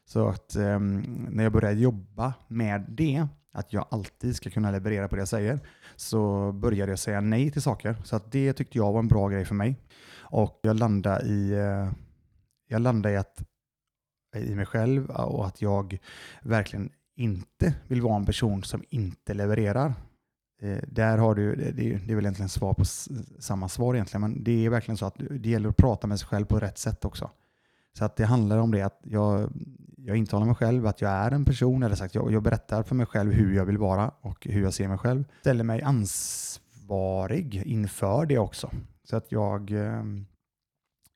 [0.06, 5.08] Så att ehm, när jag började jobba med det, att jag alltid ska kunna leverera
[5.08, 5.60] på det jag säger,
[5.96, 7.96] så började jag säga nej till saker.
[8.04, 9.80] Så att det tyckte jag var en bra grej för mig.
[10.18, 11.92] Och jag landade i, eh,
[12.68, 13.44] jag landade i att
[14.36, 15.98] i mig själv och att jag
[16.42, 19.94] verkligen inte vill vara en person som inte levererar.
[20.62, 22.86] Eh, där har du, det, det är väl egentligen svar på
[23.40, 26.28] samma svar egentligen, men det är verkligen så att det gäller att prata med sig
[26.28, 27.30] själv på rätt sätt också.
[27.98, 29.52] Så att det handlar om det att jag,
[29.98, 32.96] jag intalar mig själv att jag är en person, eller sagt jag, jag berättar för
[32.96, 35.24] mig själv hur jag vill vara och hur jag ser mig själv.
[35.40, 38.70] Ställer mig ansvarig inför det också.
[39.04, 40.26] Så att jag, ehm,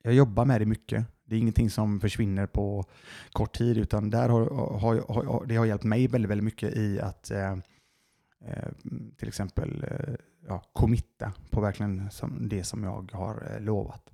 [0.02, 1.06] jag jobbar med det mycket.
[1.24, 2.84] Det är ingenting som försvinner på
[3.32, 7.00] kort tid, utan där har, har, har det har hjälpt mig väldigt, väldigt mycket i
[7.00, 8.68] att eh, eh
[9.16, 10.14] till exempel eh,
[10.48, 14.10] ja, committa på verkligen som det som jag har eh, lovat.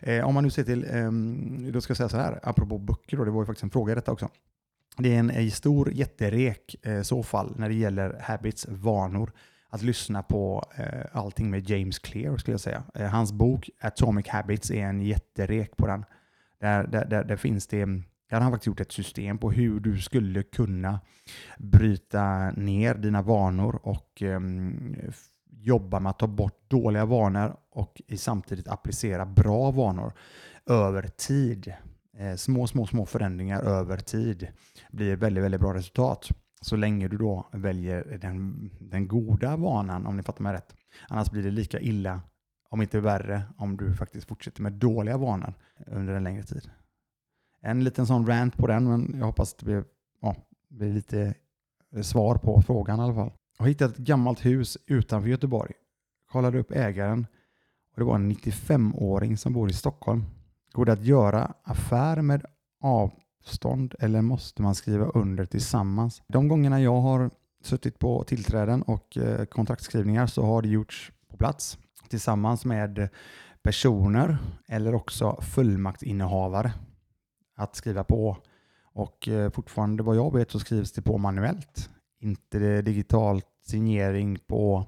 [0.00, 1.12] Eh, om man nu ser till, eh,
[1.72, 3.92] då ska jag säga så här, apropå böcker, då, det var ju faktiskt en fråga
[3.92, 4.28] i detta också.
[4.98, 9.32] Det är en, en stor jätterek i eh, så fall när det gäller habits, vanor
[9.70, 12.82] att lyssna på eh, allting med James Clear skulle jag säga.
[12.94, 16.04] Eh, hans bok Atomic Habits är en jätterek på den.
[16.60, 19.80] Där, där, där, där finns det, där har han faktiskt gjort ett system på hur
[19.80, 21.00] du skulle kunna
[21.58, 24.40] bryta ner dina vanor och eh,
[25.50, 30.12] jobba med att ta bort dåliga vanor och samtidigt applicera bra vanor
[30.66, 31.74] över tid.
[32.18, 34.48] Eh, små, små, små förändringar över tid
[34.90, 36.28] blir väldigt, väldigt bra resultat.
[36.62, 40.74] Så länge du då väljer den, den goda vanan, om ni fattar mig rätt.
[41.08, 42.20] Annars blir det lika illa,
[42.70, 45.54] om inte värre, om du faktiskt fortsätter med dåliga vanor
[45.86, 46.70] under en längre tid.
[47.62, 49.84] En liten sån rant på den, men jag hoppas det blir,
[50.20, 50.36] ja,
[50.68, 51.34] blir lite
[52.02, 53.32] svar på frågan i alla fall.
[53.58, 55.72] Jag har hittat ett gammalt hus utanför Göteborg.
[56.32, 57.26] Kollade upp ägaren
[58.00, 60.24] det var en 95-åring som bor i Stockholm.
[60.72, 62.44] Går det att göra affär med
[62.80, 66.22] avstånd eller måste man skriva under tillsammans?
[66.28, 67.30] De gångerna jag har
[67.62, 73.08] suttit på tillträden och kontraktsskrivningar kontraktskrivningar så har det gjorts på plats tillsammans med
[73.62, 76.72] personer eller också fullmaktsinnehavare
[77.56, 78.36] att skriva på.
[78.92, 81.90] Och eh, fortfarande vad jag vet så skrivs det på manuellt.
[82.20, 84.86] Inte digitalt signering på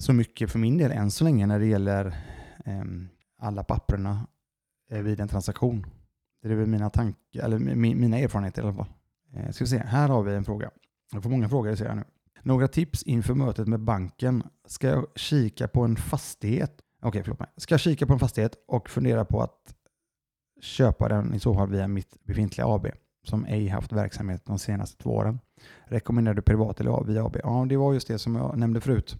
[0.00, 2.06] så mycket för min del än så länge när det gäller
[2.64, 2.84] eh,
[3.38, 4.26] alla papperna
[4.90, 5.86] eh, vid en transaktion.
[6.42, 7.58] Det är väl mina, tankar, eller
[7.94, 8.92] mina erfarenheter i alla fall.
[9.34, 10.70] Eh, ska vi se, här har vi en fråga.
[11.12, 12.04] Jag får många frågor ser jag nu.
[12.42, 14.42] Några tips inför mötet med banken.
[14.66, 16.72] Ska jag kika på en fastighet?
[16.98, 17.48] Okej, okay, förlåt mig.
[17.56, 19.74] Ska jag kika på en fastighet och fundera på att
[20.60, 22.86] köpa den i så fall via mitt befintliga AB
[23.24, 25.40] som ej haft verksamhet de senaste två åren.
[25.84, 27.36] Rekommenderar du privat eller via AB?
[27.44, 29.18] Ja, det var just det som jag nämnde förut.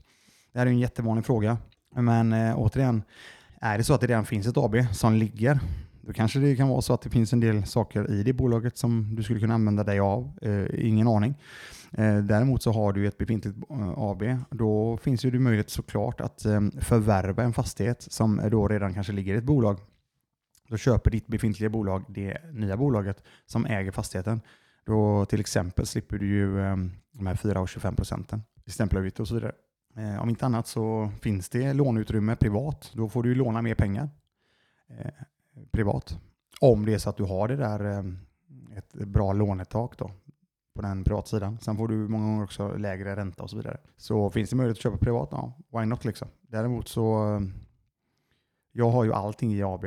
[0.52, 1.58] Det här är en jättevanlig fråga.
[1.96, 3.02] Men eh, återigen,
[3.60, 5.60] är det så att det redan finns ett AB som ligger,
[6.00, 8.78] då kanske det kan vara så att det finns en del saker i det bolaget
[8.78, 10.32] som du skulle kunna använda dig av.
[10.42, 11.34] Eh, ingen aning.
[11.92, 14.22] Eh, däremot så har du ett befintligt eh, AB.
[14.50, 19.34] Då finns det möjlighet såklart att eh, förvärva en fastighet som då redan kanske ligger
[19.34, 19.78] i ett bolag.
[20.68, 24.40] Då köper ditt befintliga bolag det nya bolaget som äger fastigheten.
[24.86, 26.76] Då till exempel slipper du ju eh,
[27.12, 29.52] de här 4,25 procenten i stämpelavgift och så vidare.
[29.96, 32.92] Eh, om inte annat så finns det låneutrymme privat.
[32.94, 34.08] Då får du låna mer pengar
[34.88, 35.10] eh,
[35.70, 36.18] privat.
[36.60, 38.04] Om det är så att du har det där eh,
[38.78, 40.10] ett bra lånetak då
[40.74, 41.58] på den privatsidan.
[41.58, 43.80] Sen får du många gånger också lägre ränta och så vidare.
[43.96, 46.28] Så finns det möjlighet att köpa privat, ja, why not liksom.
[46.40, 47.40] Däremot så,
[48.72, 49.84] jag har ju allting i AB.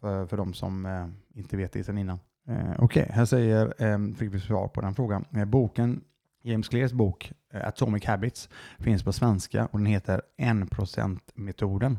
[0.00, 1.06] För, för de som eh,
[1.38, 2.18] inte vet det sedan innan.
[2.48, 5.24] Eh, Okej, okay, här säger, eh, fick vi svar på den frågan.
[5.30, 6.04] Eh, boken,
[6.46, 11.98] James Clears bok eh, Atomic Habits finns på svenska och den heter 1%-metoden.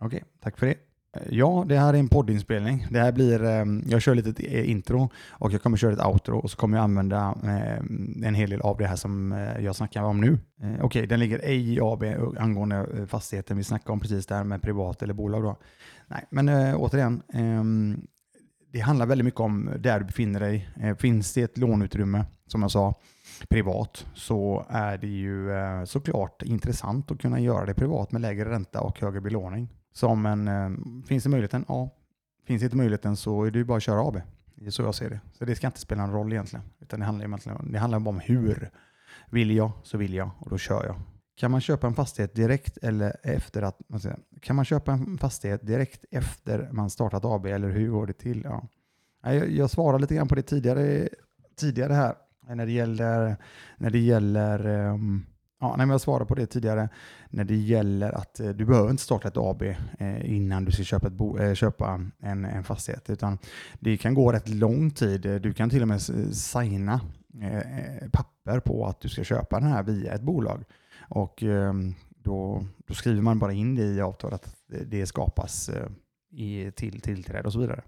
[0.00, 0.74] Okej, okay, tack för det.
[1.16, 2.86] Eh, ja, det här är en poddinspelning.
[2.90, 6.38] Det här blir, ehm, jag kör lite eh, intro och jag kommer köra ett outro
[6.38, 10.02] och så kommer jag använda ehm, en hel del av det här som jag snackar
[10.02, 10.38] om nu.
[10.58, 12.04] Okej, okay, den ligger ej i AB
[12.38, 15.42] angående fastigheten vi snackade om precis där med privat eller bolag.
[15.42, 15.56] Då.
[16.06, 18.06] Nej, men återigen, ehm,
[18.72, 20.68] det handlar väldigt mycket om där du befinner dig.
[20.98, 22.94] Finns det ett låneutrymme, som jag sa,
[23.48, 28.50] privat så är det ju eh, såklart intressant att kunna göra det privat med lägre
[28.50, 30.70] ränta och högre belåning som en, eh,
[31.06, 31.64] finns det möjligheten?
[31.68, 31.90] Ja.
[32.46, 34.20] Finns det inte möjligheten så är det ju bara att köra AB.
[34.54, 35.20] Det är så jag ser det.
[35.38, 36.64] Så det ska inte spela någon roll egentligen.
[36.80, 38.70] Utan det handlar, egentligen, det handlar bara om hur.
[39.30, 40.96] Vill jag så vill jag och då kör jag.
[41.36, 45.18] Kan man köpa en fastighet direkt eller efter att man säger, Kan man köpa en
[45.18, 48.42] fastighet direkt efter man startat AB eller hur går det till?
[48.44, 48.68] Ja.
[49.22, 51.08] Jag, jag svarade lite grann på det tidigare,
[51.56, 52.14] tidigare här
[52.54, 53.36] när det gäller,
[53.76, 55.26] när det gäller um,
[55.60, 56.88] Ja, nej, jag svarade på det tidigare
[57.30, 60.82] när det gäller att eh, du behöver inte starta ett AB eh, innan du ska
[60.82, 63.10] köpa, ett bo, eh, köpa en, en fastighet.
[63.10, 63.38] Utan
[63.80, 65.20] det kan gå rätt lång tid.
[65.20, 67.00] Du kan till och med signa
[67.42, 70.64] eh, eh, papper på att du ska köpa den här via ett bolag.
[71.08, 74.56] Och ehm, då, då skriver man bara in det i avtalet att
[74.86, 75.88] det skapas eh,
[76.30, 77.82] i, till tillträde och så vidare.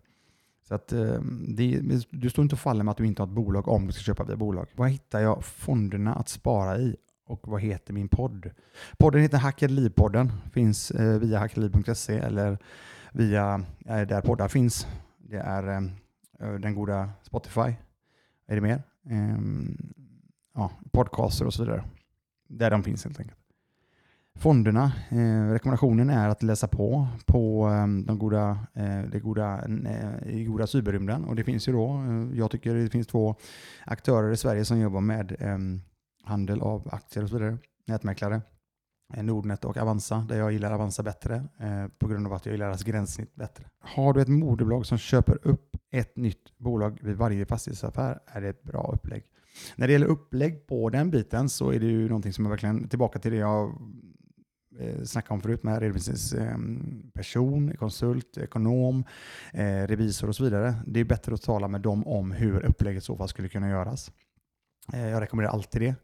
[0.68, 3.35] Så att eh, det, du står inte och faller med att du inte har ett
[3.35, 4.66] bolag om du ska köpa via bolag.
[4.76, 6.96] Vad hittar jag fonderna att spara i?
[7.26, 8.50] och vad heter min podd?
[8.98, 12.59] Podden heter Hackad Liv-podden, finns eh, via hackerliv.se eller
[13.12, 14.87] via eh, där poddar finns.
[15.18, 15.90] Det är
[16.59, 17.74] den goda Spotify.
[18.46, 18.83] Är det mer?
[19.11, 19.76] Ehm,
[20.54, 21.85] ja, podcaster och så vidare.
[22.48, 23.38] Där de finns helt enkelt.
[24.38, 30.29] Fonderna, eh, rekommendationen är att läsa på på eh, de goda, eh, det goda, eh,
[30.35, 31.24] i goda cyberrymden.
[31.24, 33.35] Och det finns ju då, eh, jag tycker det finns två
[33.85, 35.81] aktörer i Sverige som jobbar med ehm,
[36.24, 38.40] handel av aktier och så vidare, nätmäklare.
[39.14, 42.53] Eh, Nordnet och Avanza, där jag gillar Avanza bättre eh, på grund av att jag
[42.53, 43.64] gillar deras gränssnitt bättre.
[43.81, 48.48] Har du ett moderbolag som köper upp ett nytt bolag vid varje fastighetsaffär är det
[48.48, 49.24] ett bra upplägg.
[49.77, 52.88] När det gäller upplägg på den biten så är det ju någonting som är verkligen
[52.88, 53.79] tillbaka till det jag
[54.81, 59.05] Eh, snackade om förut med redovisningsperson, ehm, konsult, ekonom,
[59.53, 60.75] eh, revisor och så vidare.
[60.87, 64.12] Det är bättre att tala med dem om hur upplägget så fall skulle kunna göras.
[64.93, 65.95] Eh, jag rekommenderar alltid det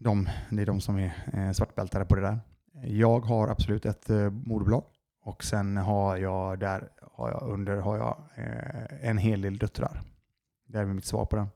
[0.00, 2.40] de, det är de som är svartbältare på det där.
[2.84, 4.84] Jag har absolut ett moderbolag
[5.24, 8.16] och sen har jag där har jag under har jag
[9.00, 10.02] en hel del döttrar.
[10.68, 11.48] Det är mitt svar på den.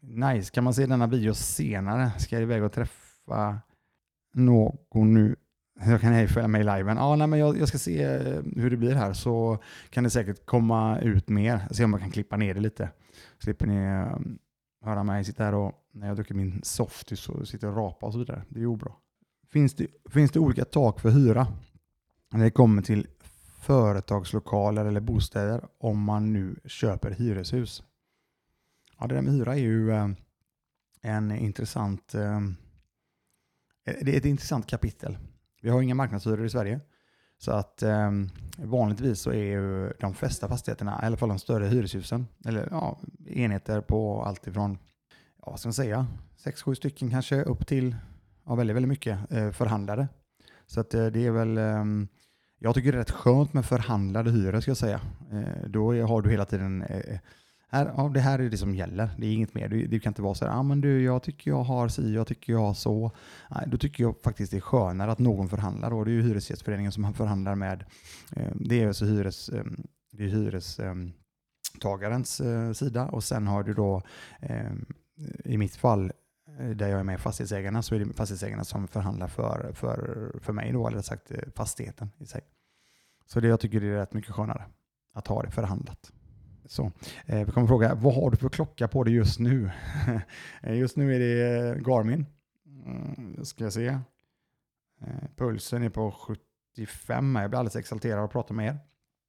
[0.00, 2.10] Nice, kan man se denna video senare?
[2.18, 3.60] Ska jag iväg och träffa
[4.32, 5.36] någon nu?
[5.86, 6.98] Jag kan ej följa med i liven.
[6.98, 9.58] Ah, nej, men jag, jag, ska se eh, hur det blir här så
[9.90, 11.68] kan det säkert komma ut mer.
[11.70, 12.90] Se om jag kan klippa ner det lite.
[13.38, 14.18] Slipper ni eh,
[14.84, 18.12] höra mig sitta här och när jag dricker min softis och sitter och rapar och
[18.12, 18.42] så vidare.
[18.48, 18.92] Det är ju obra.
[19.48, 21.46] Finns det, finns det olika tak för hyra
[22.32, 23.06] när det kommer till
[23.60, 27.82] företagslokaler eller bostäder om man nu köper hyreshus?
[28.98, 30.08] Ja, det där med hyra är ju eh,
[31.02, 32.40] en intressant, eh,
[33.86, 35.18] Eh, det är ett intressant kapitel.
[35.62, 36.80] Vi har inga marknadshyror i Sverige.
[37.38, 38.10] Så att eh,
[38.58, 43.00] vanligtvis så är ju de flesta fastigheterna, i alla fall de större hyreshusen, eller ja,
[43.26, 44.78] enheter på allt ifrån,
[45.42, 47.96] ja, vad ska man säga, sex, sju stycken kanske upp till
[48.46, 50.08] ja, väldigt, väldigt mycket eh, förhandlade.
[50.66, 51.84] Så att eh, det är väl, eh,
[52.58, 55.00] jag tycker det är rätt skönt med förhandlade hyror ska jag säga.
[55.32, 57.18] Eh, då har du hela tiden eh,
[57.70, 59.10] här, ja, det här är det som gäller.
[59.18, 59.68] Det är inget mer.
[59.68, 62.14] Du, du kan inte vara så här, ah, men du, jag tycker jag har si,
[62.14, 63.10] jag tycker jag har så.
[63.50, 65.92] Nej, då tycker jag faktiskt det är skönare att någon förhandlar.
[65.92, 67.84] Och det är ju Hyresgästföreningen som förhandlar med.
[68.36, 69.64] Eh, det är alltså hyres, eh,
[70.12, 74.02] det är hyrestagarens eh, sida och sen har du då
[74.40, 74.72] eh,
[75.44, 76.12] i mitt fall
[76.58, 80.52] eh, där jag är med fastighetsägarna så är det fastighetsägarna som förhandlar för, för, för
[80.52, 82.40] mig då, eller sagt eh, fastigheten i sig.
[83.26, 84.64] Så det jag tycker det är rätt mycket skönare
[85.14, 86.12] att ha det förhandlat.
[86.70, 86.92] Så,
[87.26, 89.70] eh, vi kommer fråga, vad har du för klocka på dig just nu?
[90.62, 92.26] Eh, just nu är det eh, Garmin.
[92.86, 93.86] Mm, ska jag se.
[93.86, 97.36] Eh, pulsen är på 75.
[97.36, 98.78] Jag blir alldeles exalterad att prata med er.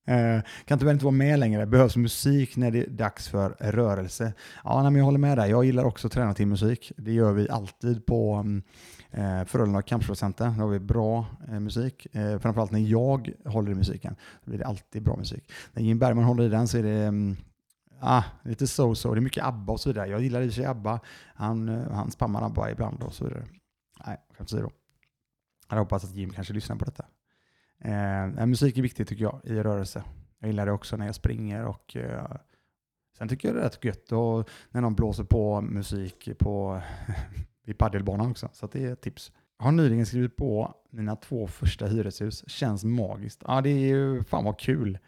[0.06, 1.66] Eh, kan tyvärr inte vara med längre.
[1.66, 4.34] Behövs musik när det är dags för rörelse.
[4.64, 5.50] Ja, nej, men jag håller med dig.
[5.50, 6.92] Jag gillar också att träna till musik.
[6.98, 8.64] Det gör vi alltid på mm,
[9.12, 10.46] eh, Frölunda Kampsportcenter.
[10.46, 12.08] Då har vi bra eh, musik.
[12.12, 14.16] Eh, framförallt när jag håller i musiken.
[14.44, 15.52] Då blir det alltid bra musik.
[15.74, 17.38] När Jim Bergman håller i den så är det mm,
[18.00, 19.14] ah, lite so-so.
[19.14, 20.08] Det är mycket ABBA och så vidare.
[20.08, 21.00] Jag gillar i och för sig ABBA.
[21.36, 23.44] Han, eh, han spammar ABBA ibland och så vidare.
[24.06, 24.72] Nej, jag kan inte säga då.
[25.70, 27.06] Jag hoppas att Jim kanske lyssnar på detta.
[27.82, 30.04] Eh, musik är viktigt tycker jag i rörelse.
[30.40, 32.36] Jag gillar det också när jag springer och eh,
[33.18, 36.82] sen tycker jag det är rätt gött och när någon blåser på musik på,
[37.66, 38.50] vid paddelbanan också.
[38.54, 39.32] Så det är ett tips.
[39.58, 42.50] Jag har nyligen skrivit på mina två första hyreshus.
[42.50, 43.44] Känns magiskt.
[43.48, 45.00] Ja, det är ju fan vad kul.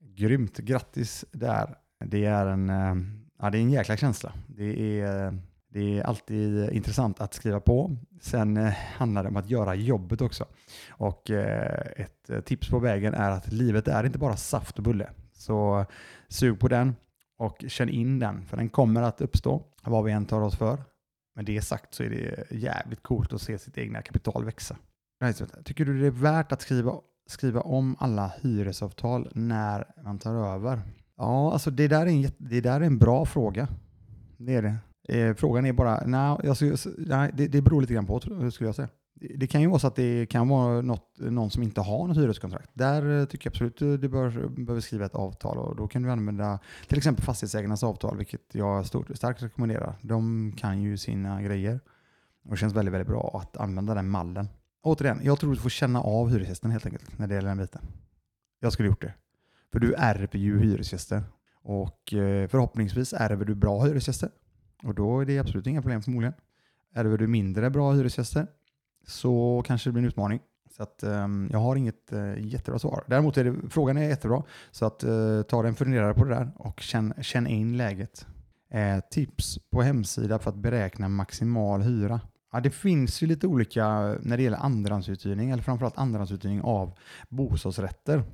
[0.00, 0.58] Grymt.
[0.58, 1.74] Grattis där.
[2.04, 2.94] Det är en, eh,
[3.38, 4.32] ja, det är en jäkla känsla.
[4.46, 5.32] Det är eh,
[5.70, 7.96] det är alltid intressant att skriva på.
[8.20, 10.46] Sen eh, handlar det om att göra jobbet också.
[10.90, 14.84] Och eh, ett eh, tips på vägen är att livet är inte bara saft och
[14.84, 15.10] bulle.
[15.32, 15.86] Så
[16.28, 16.96] sug på den
[17.38, 20.82] och känn in den, för den kommer att uppstå vad vi än tar oss för.
[21.34, 24.76] Men det sagt så är det jävligt coolt att se sitt egna kapital växa.
[25.64, 26.94] Tycker du det är värt att skriva,
[27.26, 30.82] skriva om alla hyresavtal när man tar över?
[31.16, 33.68] Ja, alltså det där är en, det där är en bra fråga.
[34.36, 34.76] Det är det.
[35.08, 38.74] Eh, frågan är bara, nej, alltså, nej det, det beror lite grann på, skulle jag
[38.74, 38.88] säga.
[39.36, 42.16] Det, kan ju vara så att det kan vara något, någon som inte har något
[42.16, 42.70] hyreskontrakt.
[42.74, 46.02] Där eh, tycker jag absolut eh, du bör, behöver skriva ett avtal och då kan
[46.02, 49.94] du använda till exempel fastighetsägarnas avtal, vilket jag stort, starkt rekommenderar.
[50.02, 51.80] De kan ju sina grejer
[52.44, 54.48] och det känns väldigt, väldigt bra att använda den mallen.
[54.82, 57.82] Återigen, jag tror du får känna av hyresgästen helt enkelt när det gäller den biten.
[58.60, 59.14] Jag skulle gjort det.
[59.72, 61.22] För du ärver ju hyresgäster.
[61.62, 64.30] Och eh, förhoppningsvis ärver du bra hyresgäster.
[64.82, 66.34] Och då är det absolut inga problem förmodligen.
[66.94, 68.46] Ärver du mindre bra hyresgäster
[69.06, 70.40] så kanske det blir en utmaning.
[70.76, 73.04] Så att, um, jag har inget uh, jättebra svar.
[73.06, 74.42] Däremot är det, frågan är jättebra.
[74.70, 78.26] Så att, uh, ta en funderare på det där och känn, känn in läget.
[78.70, 82.20] Eh, tips på hemsida för att beräkna maximal hyra.
[82.52, 83.88] Ja, det finns ju lite olika
[84.20, 88.24] när det gäller andrahandsuthyrning, eller framförallt andrahandsuthyrning av bostadsrätter.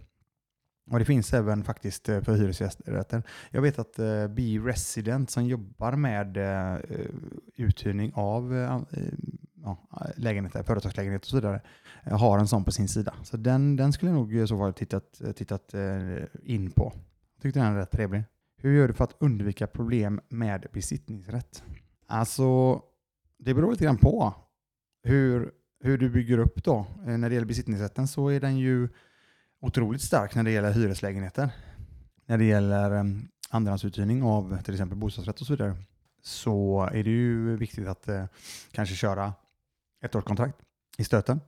[0.91, 3.23] Och det finns även faktiskt eh, för hyresrätter.
[3.51, 6.81] Jag vet att eh, uh, Be Resident som jobbar med uh,
[7.57, 8.83] uthyrning av uh,
[9.67, 9.77] uh,
[10.17, 11.61] lägenheter, företagslägenheter och så vidare
[12.03, 13.15] har en sån på sin sida.
[13.23, 15.75] Så den, den skulle jag nog i så fall tittat, tittat
[16.43, 16.93] in på.
[17.35, 18.25] Jag tyckte den är rätt trevlig.
[18.57, 21.65] Hur gör du för att undvika problem med besittningsrätt?
[22.07, 22.81] Alltså,
[23.39, 24.35] det beror lite grann på
[25.03, 26.87] hur, hur du bygger upp då.
[27.07, 28.89] När det gäller besittningsrätten så är den ju
[29.65, 31.51] otroligt stark när det gäller hyreslägenheter.
[32.27, 35.77] När det gäller um, andrahandsuthyrning av till exempel bostadsrätt och så vidare
[36.23, 38.25] så är det ju viktigt att eh,
[38.73, 39.33] kanske köra
[40.03, 40.57] ett årskontrakt
[40.99, 41.41] i stöten.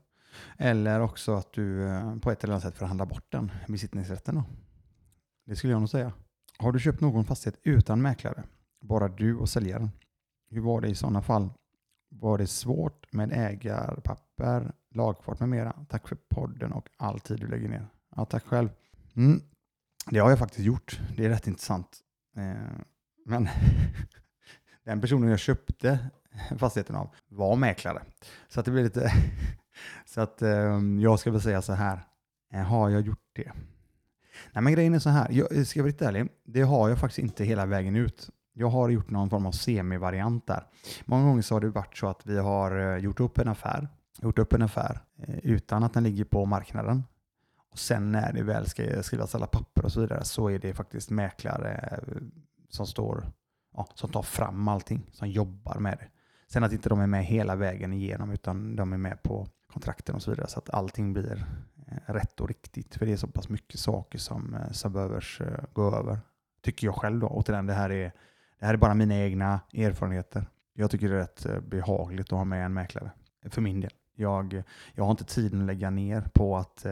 [0.59, 4.35] Eller också att du eh, på ett eller annat sätt förhandlar bort den besittningsrätten.
[4.35, 4.45] Då.
[5.47, 6.13] Det skulle jag nog säga.
[6.59, 8.43] Har du köpt någon fastighet utan mäklare?
[8.81, 9.91] Bara du och säljaren?
[10.51, 11.49] Hur var det i sådana fall?
[12.09, 15.73] Var det svårt med ägarpapper, lagfart med mera?
[15.89, 17.87] Tack för podden och all tid du lägger ner.
[18.17, 18.69] Ja, tack själv.
[19.17, 19.43] Mm.
[20.11, 21.01] Det har jag faktiskt gjort.
[21.17, 21.99] Det är rätt intressant.
[22.37, 22.81] Eh,
[23.27, 23.49] men
[24.85, 25.99] den personen jag köpte
[26.59, 28.03] fastigheten av var mäklare.
[28.49, 29.13] Så att det blir lite...
[30.07, 32.01] så att eh, jag ska väl säga så här.
[32.53, 33.53] Eh, har jag gjort det?
[34.53, 35.31] Nej, men grejen är så här.
[35.31, 36.29] Jag ska vara lite ärlig.
[36.45, 38.31] Det har jag faktiskt inte hela vägen ut.
[38.53, 40.67] Jag har gjort någon form av semivariant där.
[41.05, 43.89] Många gånger så har det varit så att vi har eh, gjort upp en affär,
[44.23, 47.05] gjort upp en affär eh, utan att den ligger på marknaden.
[47.77, 50.75] Och sen när det väl ska skrivas alla papper och så vidare så är det
[50.75, 52.23] faktiskt mäklare eh,
[52.69, 53.27] som står
[53.75, 56.09] ja, som tar fram allting, som jobbar med det.
[56.49, 60.15] Sen att inte de är med hela vägen igenom utan de är med på kontrakten
[60.15, 61.47] och så vidare så att allting blir
[61.87, 62.95] eh, rätt och riktigt.
[62.95, 65.25] För det är så pass mycket saker som, eh, som behöver
[65.73, 66.19] gå över.
[66.63, 67.27] Tycker jag själv då.
[67.27, 68.13] Återigen, det här är,
[68.59, 70.47] det här är bara mina egna erfarenheter.
[70.75, 73.11] Jag tycker det är rätt behagligt att ha med en mäklare.
[73.47, 73.93] För min del.
[74.15, 74.63] Jag,
[74.95, 76.87] jag har inte tiden att lägga ner på att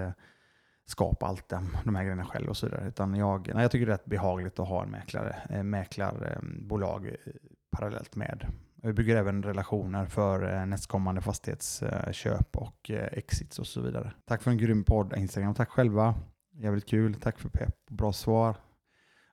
[0.87, 2.89] skapa allt de, de här grejerna själv och så vidare.
[2.89, 7.07] Utan jag, nej, jag tycker det är rätt behagligt att ha en mäklare, eh, mäklarbolag
[7.07, 7.13] eh,
[7.71, 8.47] parallellt med.
[8.87, 14.13] Vi bygger även relationer för eh, nästkommande fastighetsköp och eh, exits och så vidare.
[14.25, 15.55] Tack för en grym podd Instagram.
[15.55, 16.15] Tack själva.
[16.55, 17.15] Jävligt kul.
[17.15, 17.87] Tack för pepp.
[17.91, 18.57] Bra svar.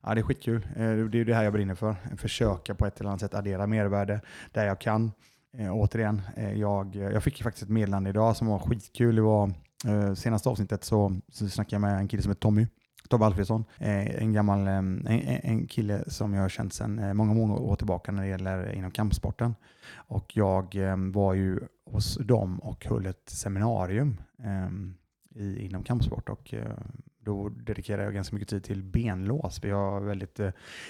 [0.04, 0.68] Ja, det är skitkul.
[0.76, 1.96] Eh, det är det här jag brinner för.
[2.18, 5.12] Försöka på ett eller annat sätt addera mervärde där jag kan.
[5.58, 6.22] Eh, återigen,
[6.56, 9.16] jag, jag fick faktiskt ett meddelande idag som var skitkul.
[9.16, 9.54] Det var
[9.88, 12.68] Eh, senaste avsnittet så, så snackade jag med en kille som heter Tommy.
[13.10, 15.08] Tobbe Alfredsson, eh, en gammal eh, en,
[15.44, 18.92] en, kille som jag har känt sedan många, många år tillbaka när det gäller inom
[18.92, 19.56] kampsporten.
[19.94, 20.76] Och jag
[21.14, 24.94] var ju hos dem och höll ett seminarium ehm,
[25.36, 26.54] i, inom kampsport och
[27.20, 29.60] då dedikerade jag ganska mycket tid till benlås.
[29.64, 30.40] Vi var väldigt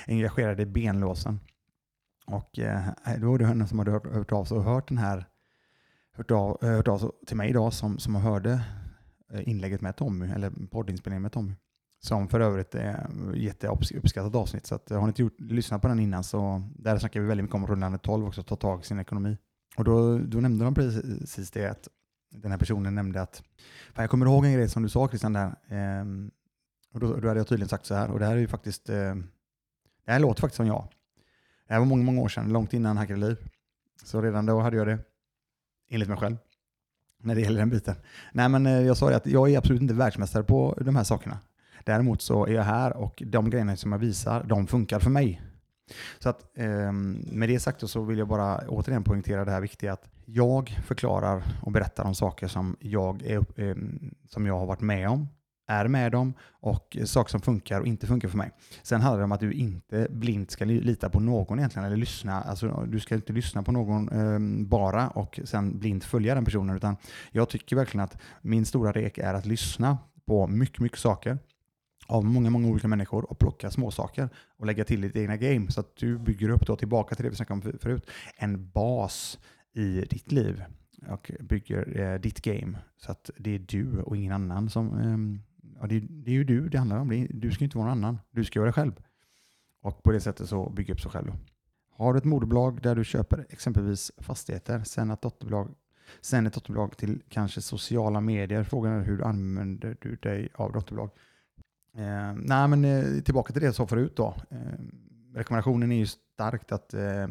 [0.08, 1.40] engagerade i benlåsen.
[2.26, 2.60] Och
[3.20, 5.26] då var det henne som hade hört, hört av sig och hört den här
[6.14, 8.62] hört av, hört av sig till mig idag som, som hörde
[9.34, 11.53] Eh, inlägget med Tommy, eller poddinspelningen med Tommy.
[11.99, 14.66] Som för övrigt är jätteuppskattat avsnitt.
[14.66, 17.28] Så att, eh, har ni inte gjort, lyssnat på den innan så där snackar vi
[17.28, 19.38] väldigt mycket om rullande 12 också, ta tag i sin ekonomi.
[19.78, 21.88] Och då, då nämnde de precis det att
[22.30, 23.43] den här personen nämnde att,
[23.95, 26.06] jag kommer ihåg en grej som du sa Christian där, eh,
[26.93, 28.89] och då, då hade jag tydligen sagt så här, och det här är ju faktiskt,
[28.89, 29.16] eh,
[30.06, 30.88] det här låter faktiskt som jag.
[31.68, 33.38] Det här var många, många år sedan, långt innan Hackade Liv.
[34.03, 34.99] Så redan då hade jag det,
[35.89, 36.38] enligt mig själv
[37.22, 37.95] när det gäller den biten.
[38.32, 41.03] Nej, men eh, jag sa det att jag är absolut inte världsmästare på de här
[41.03, 41.39] sakerna.
[41.84, 45.41] Däremot så är jag här och de grejerna som jag visar, de funkar för mig.
[46.19, 49.93] Så att eh, med det sagt så vill jag bara återigen poängtera det här viktiga
[49.93, 53.76] att jag förklarar och berättar om saker som jag, är, eh,
[54.30, 55.28] som jag har varit med om
[55.72, 58.51] är med dem och saker som funkar och inte funkar för mig.
[58.84, 62.41] Sen handlar det om att du inte blint ska lita på någon egentligen, eller lyssna.
[62.41, 66.76] Alltså, du ska inte lyssna på någon eh, bara och sen blint följa den personen,
[66.76, 66.95] utan
[67.32, 71.38] jag tycker verkligen att min stora rek är att lyssna på mycket, mycket saker
[72.07, 75.72] av många, många olika människor och plocka småsaker och lägga till ditt egna game.
[75.72, 79.39] Så att du bygger upp, då, tillbaka till det vi snackade om förut, en bas
[79.74, 80.63] i ditt liv
[81.09, 82.78] och bygger eh, ditt game.
[82.97, 84.99] Så att det är du och ingen annan som...
[84.99, 85.51] Eh,
[85.82, 87.28] ja, det, det, är ju du det handlar om.
[87.30, 88.20] Du ska inte vara någon annan.
[88.32, 88.94] Du ska göra det själv.
[89.82, 91.32] Och på det sättet så bygga upp sig själv.
[91.92, 95.76] Har du ett moderbolag där du köper exempelvis fastigheter, sen ett dotterbolag,
[96.22, 98.64] sen ett dotterbolag till kanske sociala medier.
[98.64, 101.10] Frågan är hur använder du dig av dotterbolag.
[101.96, 104.36] Eh, nej, men eh, tillbaka till det jag sa förut då.
[104.50, 104.58] Eh,
[105.34, 107.28] rekommendationen är ju starkt att eh,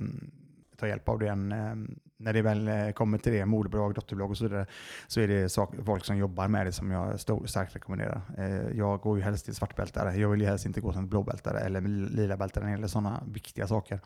[0.77, 1.53] ta hjälp av den.
[1.53, 1.75] Eh,
[2.21, 4.67] när det väl eh, kommer till det, moderbolag, dotterbolag och så vidare,
[5.07, 8.23] så är det sak, folk som jobbar med det som jag stor, starkt rekommenderar.
[8.39, 10.17] Eh, jag går ju helst till svartbältare.
[10.17, 14.01] Jag vill ju helst inte gå som blåbältare eller lila bältare eller sådana viktiga saker.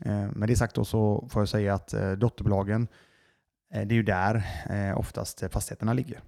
[0.00, 2.88] Eh, med det sagt då så får jag säga att eh, dotterbolagen,
[3.70, 4.42] det är ju där
[4.96, 6.20] oftast fastigheterna ligger.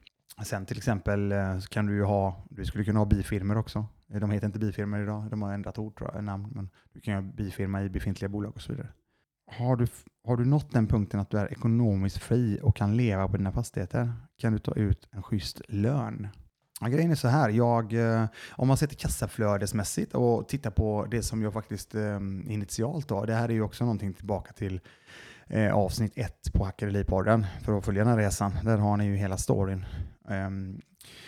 [0.44, 3.86] Sen till exempel så kan du ju ha, du skulle kunna ha bifirmer också.
[4.06, 7.14] De heter inte bifirmer idag, de har ändrat ord tror jag, namn, men du kan
[7.14, 8.88] ha bifirma i befintliga bolag och så vidare
[9.50, 9.86] har du,
[10.24, 13.52] har du nått den punkten att du är ekonomiskt fri och kan leva på dina
[13.52, 16.28] fastigheter kan du ta ut en schysst lön.
[16.80, 21.06] Ja, grejen är så här, jag, eh, om man ser till kassaflödesmässigt och tittar på
[21.10, 24.80] det som jag faktiskt eh, initialt då, det här är ju också någonting tillbaka till
[25.46, 28.52] eh, avsnitt ett på Hackeripodden för att följa den här resan.
[28.64, 29.84] Där har ni ju hela storyn.
[30.28, 30.80] Ehm,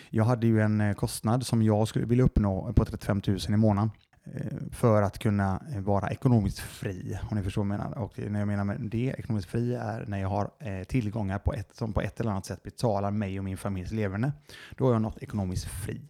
[0.09, 3.91] jag hade ju en kostnad som jag skulle vilja uppnå på 35 000 i månaden.
[4.25, 7.97] Eh, för att kunna vara ekonomiskt fri, om ni förstår vad jag menar.
[7.97, 11.53] Och när jag menar med det, ekonomiskt fri, är när jag har eh, tillgångar på
[11.53, 14.31] ett, som på ett eller annat sätt betalar mig och min familjs leverne.
[14.77, 16.01] Då har jag något ekonomiskt fri.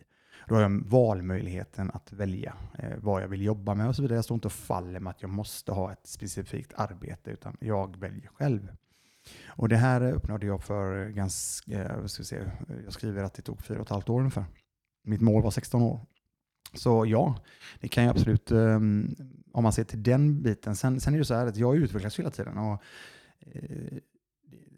[0.48, 4.18] Då har jag valmöjligheten att välja eh, vad jag vill jobba med och så vidare.
[4.18, 7.98] Jag står inte och faller med att jag måste ha ett specifikt arbete, utan jag
[7.98, 8.76] väljer själv.
[9.48, 12.40] Och det här uppnådde jag för ganska, ska vi se,
[12.84, 14.46] jag skriver att det tog fyra och ett halvt år ungefär.
[15.04, 16.00] Mitt mål var 16 år.
[16.74, 17.36] Så ja,
[17.80, 19.16] det kan ju absolut, um,
[19.52, 20.76] om man ser till den biten.
[20.76, 22.58] Sen, sen är det så här att jag utvecklas hela tiden.
[22.58, 22.84] Och,
[23.40, 23.98] eh,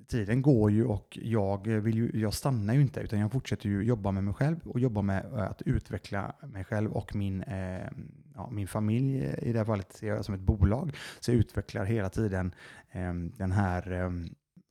[0.07, 3.83] tiden går ju och jag, vill ju, jag stannar ju inte utan jag fortsätter ju
[3.83, 7.87] jobba med mig själv och jobba med att utveckla mig själv och min, eh,
[8.35, 9.35] ja, min familj.
[9.41, 10.95] I det här fallet ser jag som ett bolag.
[11.19, 12.55] Så jag utvecklar hela tiden
[12.91, 14.11] eh, den här eh,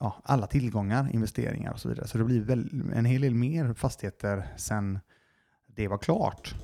[0.00, 2.06] ja, alla tillgångar, investeringar och så vidare.
[2.06, 4.98] Så det blir väl en hel del mer fastigheter sen
[5.66, 6.54] det var klart.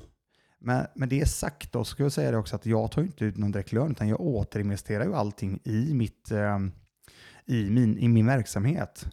[0.62, 3.36] Men med det sagt då, ska jag säga det också att jag tar inte ut
[3.36, 6.72] någon direkt lön, utan jag återinvesterar ju allting i, mitt, ehm,
[7.46, 9.06] i, min, i min verksamhet.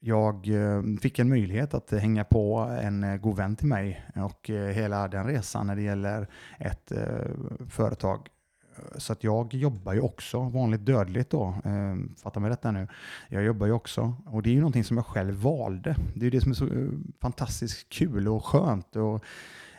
[0.00, 4.50] Jag ehm, fick en möjlighet att hänga på en eh, god vän till mig och
[4.50, 6.28] eh, hela den resan när det gäller
[6.58, 6.98] ett eh,
[7.68, 8.28] företag
[8.96, 11.54] så att jag jobbar ju också vanligt dödligt då.
[11.64, 12.88] Ehm, fatta mig rätt nu.
[13.28, 15.96] Jag jobbar ju också och det är ju någonting som jag själv valde.
[16.14, 16.68] Det är ju det som är så
[17.20, 18.96] fantastiskt kul och skönt.
[18.96, 19.24] Och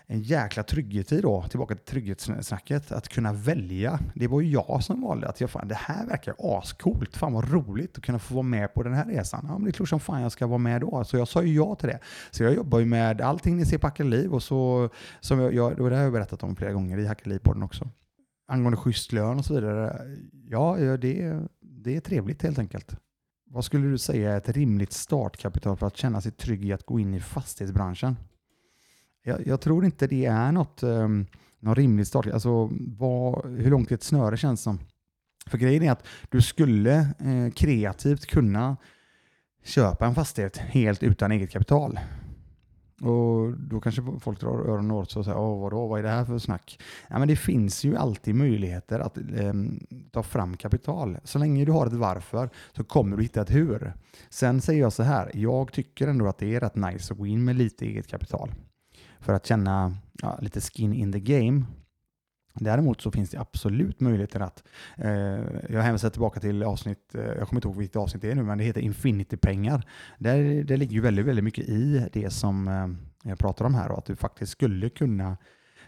[0.07, 3.99] en jäkla trygghet i då, tillbaka till trygghetssnacket, att kunna välja.
[4.15, 7.51] Det var ju jag som valde att jag, fan, det här verkar ascoolt, fan vad
[7.51, 9.45] roligt att kunna få vara med på den här resan.
[9.47, 11.03] Ja, men det är klart som fan jag ska vara med då.
[11.03, 11.99] Så jag sa ju ja till det.
[12.31, 14.89] Så jag jobbar ju med allting ni ser på Hackeliv och så,
[15.19, 17.89] som jag, jag, det har jag berättat om flera gånger i Hackeliv-podden också.
[18.47, 20.01] Angående schysst lön och så vidare.
[20.49, 22.95] Ja, det, det är trevligt helt enkelt.
[23.49, 26.85] Vad skulle du säga är ett rimligt startkapital för att känna sig trygg i att
[26.85, 28.15] gå in i fastighetsbranschen?
[29.27, 31.25] Jag, jag, tror inte det är något, um,
[31.59, 32.27] någon rimlig start.
[32.27, 34.79] Alltså, vad, hur långt ett snöre känns som.
[35.47, 38.77] För grejen är att du skulle eh, kreativt kunna
[39.63, 41.99] köpa en fastighet helt utan eget kapital.
[43.01, 46.09] Och då kanske folk drar öronen åt sig och säger Åh, vadå, vad är det
[46.09, 46.79] här för snack?
[47.07, 49.53] Ja, men det finns ju alltid möjligheter att eh,
[50.11, 51.17] ta fram kapital.
[51.23, 53.93] Så länge du har ett varför så kommer du hitta ett hur.
[54.29, 57.25] Sen säger jag så här, jag tycker ändå att det är rätt nice att gå
[57.25, 58.51] in med lite eget kapital
[59.25, 61.65] för att känna ja, lite skin in the game.
[62.53, 64.63] Däremot så finns det absolut möjligheter att,
[64.97, 65.11] eh,
[65.69, 68.43] jag hänvisar tillbaka till avsnitt, eh, jag kommer inte ihåg vilket avsnitt det är nu,
[68.43, 69.83] men det heter Infinity-pengar.
[70.17, 73.91] Där, det ligger ju väldigt, väldigt mycket i det som eh, jag pratar om här
[73.91, 75.37] och att du faktiskt skulle kunna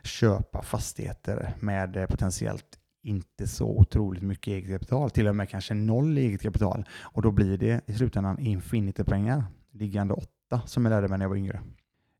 [0.03, 5.73] köpa fastigheter med eh, potentiellt inte så otroligt mycket eget kapital, till och med kanske
[5.73, 6.85] noll eget kapital.
[6.99, 11.29] Och då blir det i slutändan Infinity-pengar, liggande åtta, som jag lärde mig när jag
[11.29, 11.61] var yngre.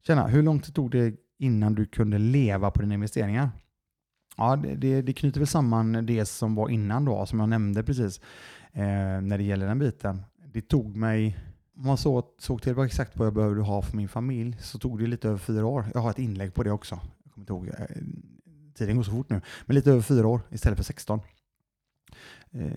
[0.08, 3.49] Tjena, hur långt tog det innan du kunde leva på dina investeringar?
[4.38, 7.84] Ja, det, det, det knyter väl samman det som var innan då, som jag nämnde
[7.84, 8.22] precis,
[8.74, 10.22] eh, när det gäller den biten.
[10.53, 11.38] Det tog mig,
[11.76, 14.99] om man så, såg till exakt vad jag behövde ha för min familj, så tog
[14.99, 15.86] det lite över fyra år.
[15.93, 16.99] Jag har ett inlägg på det också.
[17.24, 17.97] Jag kommer inte ihåg, eh,
[18.76, 19.41] tiden går så fort nu.
[19.66, 21.20] Men lite över fyra år istället för 16
[22.51, 22.72] eh,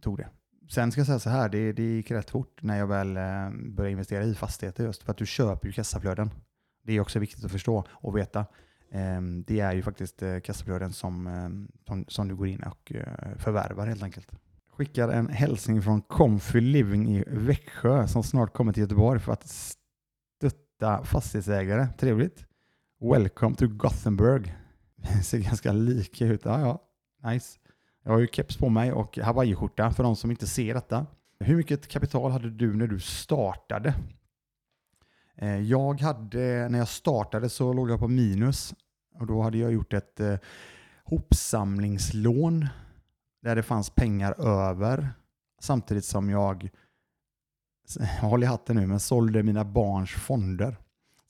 [0.00, 0.28] tog det.
[0.68, 3.50] Sen ska jag säga så här, det, det gick rätt fort när jag väl eh,
[3.68, 6.30] började investera i fastigheter just för att du köper ju kassaflöden.
[6.84, 8.46] Det är också viktigt att förstå och veta.
[8.90, 12.92] Ehm, det är ju faktiskt kassabröden kassaflöden som, ehm, som, som du går in och
[12.92, 14.32] eh, förvärvar helt enkelt.
[14.76, 19.46] Skickar en hälsning från Comfy Living i Växjö som snart kommer till Göteborg för att
[19.46, 21.88] stötta fastighetsägare.
[21.98, 22.44] Trevligt.
[23.00, 24.54] Welcome to Gothenburg.
[25.22, 26.44] ser ganska lika ut.
[26.44, 26.82] Ja, ja.
[27.30, 27.58] Nice.
[28.04, 31.06] Jag har ju keps på mig och hawaiiskjorta för de som inte ser detta.
[31.40, 33.94] Hur mycket kapital hade du när du startade?
[35.36, 38.74] Eh, jag hade, när jag startade så låg jag på minus
[39.14, 40.36] och då hade jag gjort ett eh,
[41.04, 42.66] hopsamlingslån
[43.42, 45.08] där det fanns pengar över
[45.60, 46.70] samtidigt som jag,
[48.20, 50.76] håll i hatten nu, men sålde mina barns fonder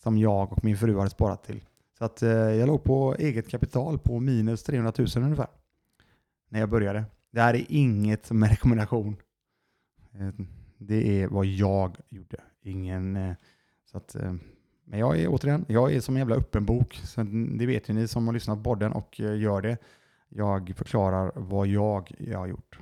[0.03, 1.65] som jag och min fru hade sparat till.
[1.99, 5.47] Så att eh, jag låg på eget kapital på minus 300 000 ungefär
[6.49, 7.05] när jag började.
[7.31, 9.17] Det här är inget som är rekommendation.
[10.13, 10.29] Eh,
[10.79, 12.37] det är vad jag gjorde.
[12.63, 13.35] Ingen, eh,
[13.95, 14.35] så att, eh,
[14.85, 17.01] men jag är återigen, jag är som en jävla öppen bok.
[17.05, 19.77] Så mm, det vet ju ni som har lyssnat på podden och eh, gör det.
[20.29, 22.79] Jag förklarar vad jag, jag har gjort.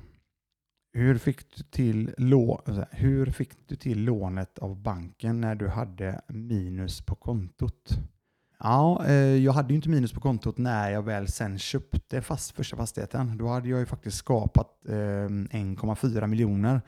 [0.92, 6.20] Hur fick, du till lå, hur fick du till lånet av banken när du hade
[6.28, 7.90] minus på kontot?
[8.58, 12.50] Ja, eh, jag hade ju inte minus på kontot när jag väl sen köpte fast
[12.50, 13.38] första fastigheten.
[13.38, 16.80] Då hade jag ju faktiskt skapat 1,4 miljoner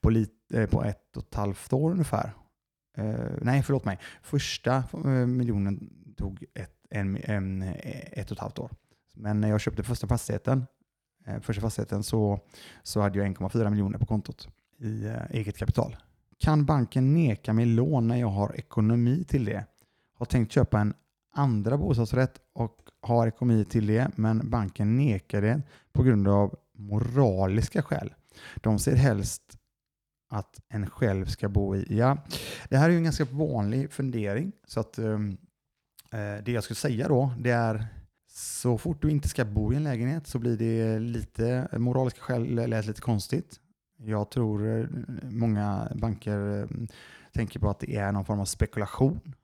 [0.00, 2.32] på, lite, på ett och ett halvt år ungefär.
[2.94, 3.98] Eh, nej, förlåt mig.
[4.22, 8.70] Första eh, miljonen tog ett, en, en, eh, ett och ett halvt år.
[9.14, 10.66] Men när jag köpte första fastigheten,
[11.40, 12.40] första fastigheten så,
[12.82, 15.96] så hade jag 1,4 miljoner på kontot i eget kapital.
[16.38, 19.66] Kan banken neka mig lån när jag har ekonomi till det?
[20.14, 20.94] Har tänkt köpa en
[21.34, 25.62] andra bostadsrätt och har ekonomi till det, men banken nekar det
[25.92, 28.14] på grund av moraliska skäl.
[28.56, 29.42] De ser helst
[30.32, 31.86] att en själv ska bo i.
[31.88, 32.18] Ja,
[32.68, 34.52] det här är ju en ganska vanlig fundering.
[34.66, 35.36] Så att um,
[36.44, 37.86] det jag skulle säga då, det är
[38.34, 42.54] så fort du inte ska bo i en lägenhet så blir det lite moraliska skäl
[42.70, 43.60] lät lite konstigt.
[43.96, 44.86] Jag tror eh,
[45.30, 46.88] många banker ehm,
[47.32, 49.34] tänker på att det är någon form av spekulation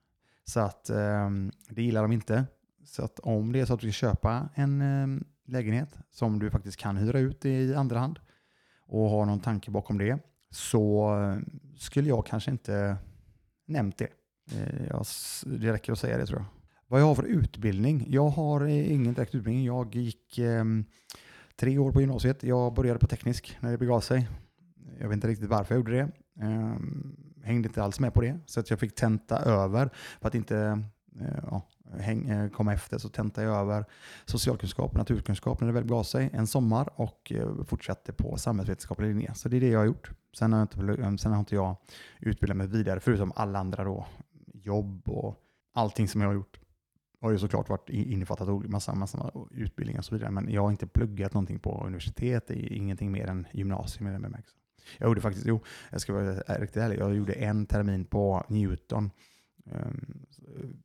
[0.45, 1.31] så att eh,
[1.71, 2.45] det gillar de inte.
[2.85, 6.51] Så att om det är så att du ska köpa en eh, lägenhet som du
[6.51, 8.19] faktiskt kan hyra ut i andra hand
[8.87, 10.19] och har någon tanke bakom det
[10.51, 11.15] så
[11.77, 12.97] skulle jag kanske inte
[13.67, 14.09] nämnt det.
[14.53, 15.07] Eh, jag,
[15.47, 16.47] det räcker att säga det tror jag.
[16.87, 18.07] Vad jag har för utbildning?
[18.09, 19.65] Jag har eh, ingen direkt utbildning.
[19.65, 20.65] Jag gick eh,
[21.57, 22.43] tre år på gymnasiet.
[22.43, 24.29] Jag började på teknisk när det begav sig.
[24.99, 26.11] Jag vet inte riktigt varför jag gjorde det.
[26.45, 26.77] Eh,
[27.45, 28.39] hängde inte alls med på det.
[28.47, 29.91] Så att jag fick tenta över
[30.21, 30.83] för att inte
[31.21, 31.69] eh, ja,
[31.99, 32.99] häng, eh, komma efter.
[32.99, 33.85] Så tentade jag över
[34.25, 39.09] socialkunskap och naturkunskap när det väl gav sig en sommar och eh, fortsatte på samhällsvetenskaplig
[39.09, 39.35] linje.
[39.35, 40.11] Så det är det jag har gjort.
[40.39, 41.77] Sen har, inte, eh, sen har inte jag
[42.21, 44.07] utbildat mig vidare, förutom alla andra då,
[44.53, 45.37] jobb och
[45.75, 46.59] allting som jag har gjort
[47.21, 50.31] har ju såklart varit innefattat massa, massa utbildningar och så vidare.
[50.31, 54.59] Men jag har inte pluggat någonting på universitet, ingenting mer än gymnasium i den bemärkelsen.
[54.99, 59.11] Jag gjorde faktiskt, jo, jag ska vara riktigt ärlig, jag gjorde en termin på Newton,
[59.73, 60.27] Ehm,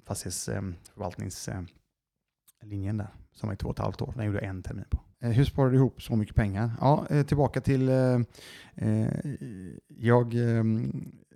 [0.03, 4.13] fastighetsförvaltningslinjen där, som är två och ett halvt år.
[4.15, 4.99] Den gjorde jag en termin på.
[5.21, 6.71] Eh, hur sparar du ihop så mycket pengar?
[6.79, 8.19] Ja, eh, tillbaka till, eh,
[8.75, 9.07] eh
[9.87, 10.63] jag, eh,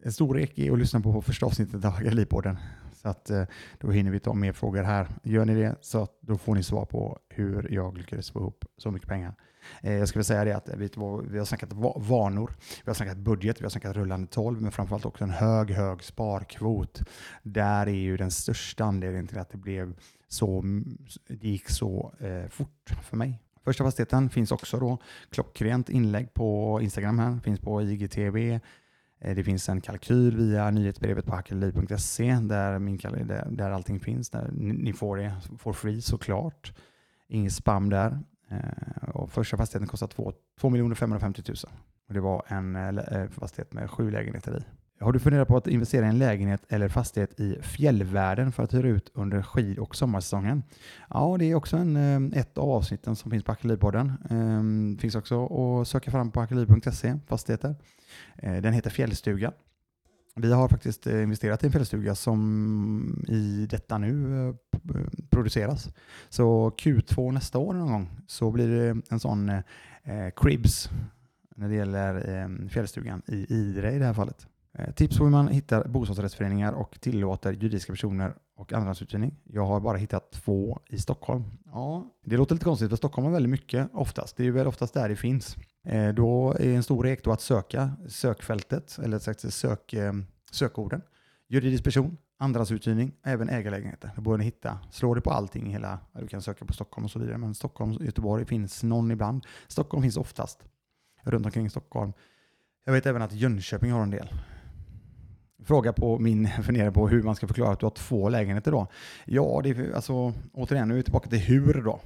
[0.03, 2.57] en stor ek är att lyssna på första avsnittet av Galipodden.
[2.93, 3.43] Så att eh,
[3.79, 5.07] då hinner vi ta mer frågor här.
[5.23, 8.91] Gör ni det så då får ni svar på hur jag lyckades få ihop så
[8.91, 9.35] mycket pengar.
[9.81, 10.89] Eh, jag skulle säga det att vi,
[11.29, 12.51] vi har snackat vanor,
[12.83, 16.03] vi har snackat budget, vi har snackat rullande 12, men framförallt också en hög, hög
[16.03, 17.01] sparkvot.
[17.43, 19.93] Där är ju den största anledningen till att det blev
[20.27, 20.63] så,
[21.27, 23.41] det gick så eh, fort för mig.
[23.63, 24.97] Första fastigheten finns också då
[25.29, 28.59] klockrent inlägg på Instagram här, finns på IGTV.
[29.19, 34.29] Eh, det finns en kalkyl via nyhetsbrevet på hackerliv.se där, min, där, där allting finns.
[34.29, 36.73] Där ni får det for free såklart.
[37.27, 38.19] Inget spam där.
[38.49, 41.55] Eh, och första fastigheten kostade 2, 2 550 000.
[42.07, 44.63] Och det var en eh, eh, fastighet med sju lägenheter i.
[44.99, 48.73] Har du funderat på att investera i en lägenhet eller fastighet i fjällvärlden för att
[48.73, 50.63] hyra ut under skid och sommarsäsongen?
[51.09, 51.95] Ja, det är också en,
[52.31, 54.13] eh, ett av avsnitten som finns på Arkelivpodden.
[54.29, 57.75] Det ehm, finns också att söka fram på arkelliv.se, fastigheter.
[58.35, 59.51] Eh, den heter Fjällstuga.
[60.39, 65.89] Vi har faktiskt eh, investerat i en fjällstuga som i detta nu eh, eh, produceras.
[66.29, 70.89] Så Q2 nästa år någon gång så blir det en sån eh, cribs
[71.55, 74.47] när det gäller eh, fjällstugan i Idre i det här fallet.
[74.77, 79.35] Eh, tips på hur man hittar bostadsrättsföreningar och tillåter juridiska personer och andrahandsuthyrning.
[79.43, 81.43] Jag har bara hittat två i Stockholm.
[81.65, 84.37] Ja, det låter lite konstigt för Stockholm har väldigt mycket oftast.
[84.37, 85.55] Det är väl oftast där det finns.
[85.85, 90.13] Eh, då är en stor rek då att söka sökfältet eller sagt sök, eh,
[90.51, 91.01] sökorden.
[91.47, 94.11] Juridisk person, andrahandsuthyrning, även ägarlägenheter.
[94.15, 94.79] Det borde ni hitta.
[94.91, 97.55] Slå det på allting i hela, du kan söka på Stockholm och så vidare, men
[97.55, 99.45] Stockholm och Göteborg finns någon ibland.
[99.67, 100.63] Stockholm finns oftast,
[101.23, 102.13] runt omkring Stockholm.
[102.83, 104.29] Jag vet även att Jönköping har en del.
[105.67, 108.87] Fråga på min fundering på hur man ska förklara att du har två lägenheter då.
[109.25, 111.99] Ja, det är, alltså, återigen, nu är vi tillbaka till hur då.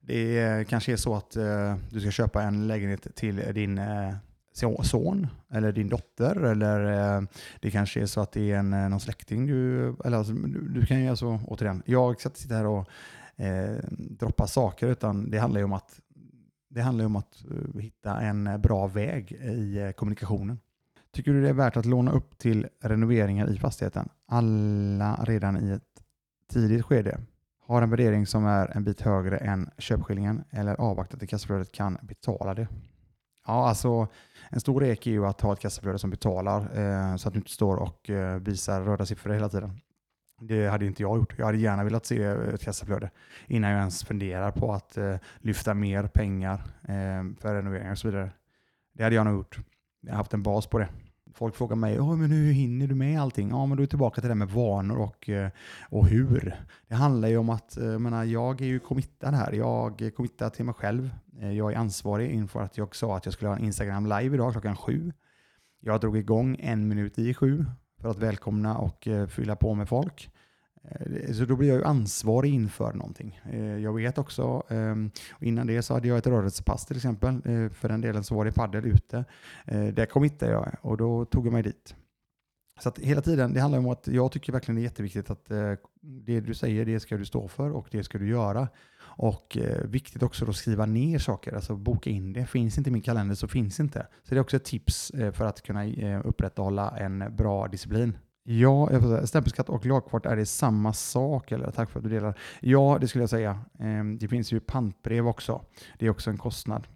[0.00, 4.14] Det är, kanske är så att eh, du ska köpa en lägenhet till din eh,
[4.82, 7.22] son eller din dotter eller eh,
[7.60, 10.68] det kanske är så att det är en, eh, någon släkting du, eller alltså, du,
[10.68, 12.88] du, kan ju alltså, återigen, jag ska inte sitta här och
[13.36, 16.00] eh, droppa saker utan det handlar ju om att
[16.70, 20.58] det handlar om att eh, hitta en bra väg i kommunikationen.
[21.18, 24.08] Tycker du det är värt att låna upp till renoveringar i fastigheten?
[24.26, 26.02] Alla redan i ett
[26.52, 27.20] tidigt skede
[27.66, 31.98] har en värdering som är en bit högre än köpskillingen eller avvakta till kassaflödet kan
[32.02, 32.68] betala det.
[33.46, 34.08] Ja, alltså
[34.50, 37.38] en stor rek är ju att ha ett kassaflöde som betalar eh, så att du
[37.38, 39.80] inte står och eh, visar röda siffror hela tiden.
[40.40, 41.38] Det hade inte jag gjort.
[41.38, 43.10] Jag hade gärna velat se ett kassaflöde
[43.46, 48.08] innan jag ens funderar på att eh, lyfta mer pengar eh, för renoveringar och så
[48.08, 48.30] vidare.
[48.94, 49.58] Det hade jag nog gjort.
[50.00, 50.88] Jag har haft en bas på det.
[51.38, 53.48] Folk frågar mig, oh, men hur hinner du med allting?
[53.48, 55.50] Ja, men då är vi tillbaka till det med vanor och, eh,
[55.90, 56.56] och hur.
[56.88, 59.52] Det handlar ju om att eh, jag, menar, jag är ju committad här.
[59.52, 61.10] Jag är committad till mig själv.
[61.40, 64.34] Eh, jag är ansvarig inför att jag sa att jag skulle ha en Instagram live
[64.34, 65.12] idag klockan sju.
[65.80, 67.64] Jag drog igång en minut i sju
[68.00, 70.30] för att välkomna och fylla på med folk.
[70.90, 73.40] Eh, så då blir jag ju ansvarig inför någonting.
[73.52, 75.10] Eh, jag vet också, ehm,
[75.40, 77.34] innan det så hade jag ett rörelsepass till exempel.
[77.34, 79.24] Eh, för den delen så var det paddel ute.
[79.66, 81.94] Där committade jag och då tog jag mig dit.
[82.80, 85.46] Så att hela tiden, det handlar om att jag tycker verkligen det är jätteviktigt att
[86.00, 88.68] det du säger, det ska du stå för och det ska du göra.
[89.00, 92.46] Och viktigt också att skriva ner saker, alltså boka in det.
[92.46, 94.06] Finns inte min kalender så finns inte.
[94.22, 98.18] Så det är också ett tips för att kunna upprätthålla en bra disciplin.
[98.50, 98.90] Ja,
[99.26, 101.52] stämpelskatt och lagkvart, är det samma sak?
[101.52, 102.38] Eller tack för att du delar.
[102.60, 103.60] Ja, det skulle jag säga.
[103.78, 105.64] Ehm, det finns ju pantbrev också.
[105.98, 106.86] Det är också en kostnad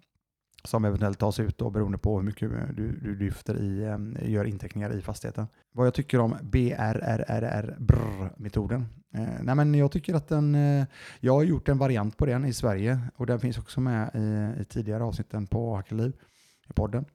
[0.63, 4.45] som eventuellt tas ut då, beroende på hur mycket du, du lyfter i, ehm, gör
[4.45, 5.47] inteckningar i fastigheten.
[5.71, 8.85] Vad jag tycker om BRRRR-metoden?
[9.13, 10.85] Eh, nej men jag tycker att den, eh,
[11.19, 14.53] jag har gjort en variant på den i Sverige och den finns också med i,
[14.61, 16.13] i tidigare avsnitten på Hackeliv,
[16.69, 17.05] i podden.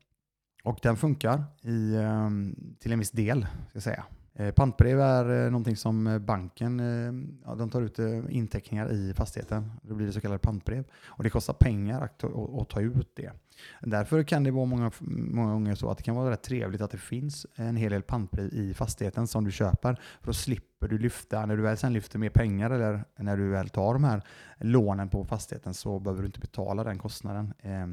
[0.64, 4.04] Och den funkar i, ehm, till en viss del, ska jag säga.
[4.38, 6.78] Eh, pantbrev är eh, någonting som eh, banken
[7.44, 9.72] ja, de tar ut inteckningar i fastigheten.
[9.82, 10.84] Det blir det så kallade pantbrev.
[11.06, 12.24] Och det kostar pengar att,
[12.60, 13.32] att ta ut det.
[13.80, 16.90] Därför kan det vara många, många gånger så att det kan vara rätt trevligt att
[16.90, 20.00] det finns en hel del pantbrev i fastigheten som du köper.
[20.20, 23.48] För då slipper du lyfta, när du väl sen lyfter mer pengar eller när du
[23.48, 24.22] väl tar de här
[24.58, 27.86] lånen på fastigheten så behöver du inte betala den kostnaden eh,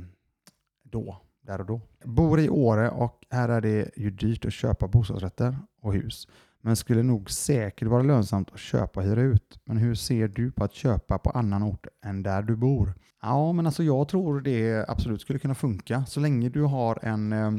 [0.84, 1.82] då där och då.
[2.04, 6.28] Bor i Åre och här är det ju dyrt att köpa bostadsrätter och hus.
[6.62, 9.60] Men skulle nog säkert vara lönsamt att köpa och hyra ut.
[9.66, 12.93] Men hur ser du på att köpa på annan ort än där du bor?
[13.22, 17.34] Ja, men alltså jag tror det absolut skulle kunna funka så länge du har en
[17.34, 17.52] Eh,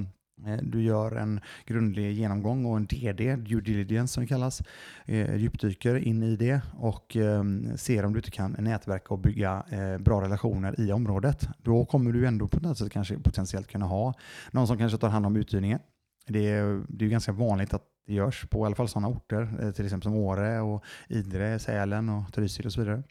[0.45, 4.62] Eh, du gör en grundlig genomgång och en DD, due diligence som det kallas,
[5.05, 9.64] eh, djupdyker in i det och ehm, ser om du inte kan nätverka och bygga
[9.70, 11.49] eh, bra relationer i området.
[11.59, 14.14] Då kommer du ändå på något sätt kanske potentiellt kunna ha
[14.51, 15.78] någon som kanske tar hand om uthyrningen.
[16.26, 19.72] Det är, det är ganska vanligt att det görs på i alla fall sådana orter,
[19.72, 23.03] till exempel som Åre och Idre, Sälen och Trysil och så vidare.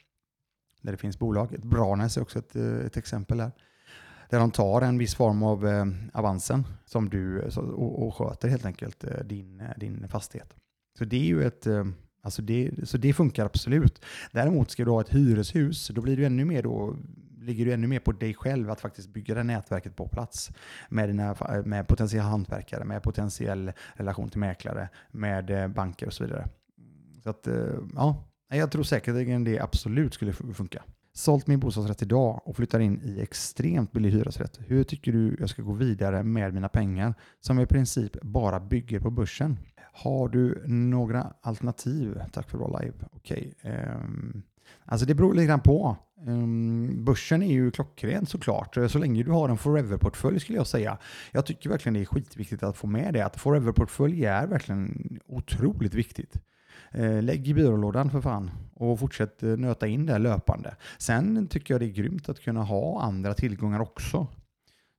[0.82, 1.56] Där det finns bolag.
[1.64, 3.52] Branäs är också ett, ett exempel där
[4.30, 8.50] där de tar en viss form av eh, avansen som du, så, och, och sköter
[8.50, 10.54] helt enkelt eh, din, eh, din fastighet.
[10.98, 11.86] Så det är ju ett eh,
[12.26, 14.06] Alltså det, så det funkar absolut.
[14.32, 16.96] Däremot ska du ha ett hyreshus, då blir du ännu mer då,
[17.42, 20.52] ligger du ännu mer på dig själv att faktiskt bygga det nätverket på plats
[20.90, 26.14] med, dina, eh, med potentiella hantverkare, med potentiell relation till mäklare, med eh, banker och
[26.14, 26.48] så vidare.
[27.24, 27.56] Så att, eh,
[27.96, 30.84] ja, jag tror säkerligen det absolut skulle funka
[31.16, 34.60] sålt min bostadsrätt idag och flyttar in i extremt billig hyresrätt.
[34.68, 39.00] Hur tycker du jag ska gå vidare med mina pengar som i princip bara bygger
[39.00, 39.58] på börsen?
[39.94, 42.22] Har du några alternativ?
[42.34, 42.94] Tack för att vara live.
[43.12, 43.54] Okej.
[43.60, 43.72] Okay.
[43.76, 44.44] Um,
[44.86, 45.98] alltså det beror lite grann på.
[46.28, 48.78] Um, börsen är ju klockren såklart.
[48.90, 50.98] Så länge du har en forever-portfölj skulle jag säga.
[51.32, 53.26] Jag tycker verkligen det är skitviktigt att få med det.
[53.26, 56.38] Att forever-portfölj är verkligen otroligt viktigt.
[56.98, 60.76] Eh, lägg i byrålådan för fan och fortsätt eh, nöta in det löpande.
[60.98, 64.28] Sen tycker jag det är grymt att kunna ha andra tillgångar också.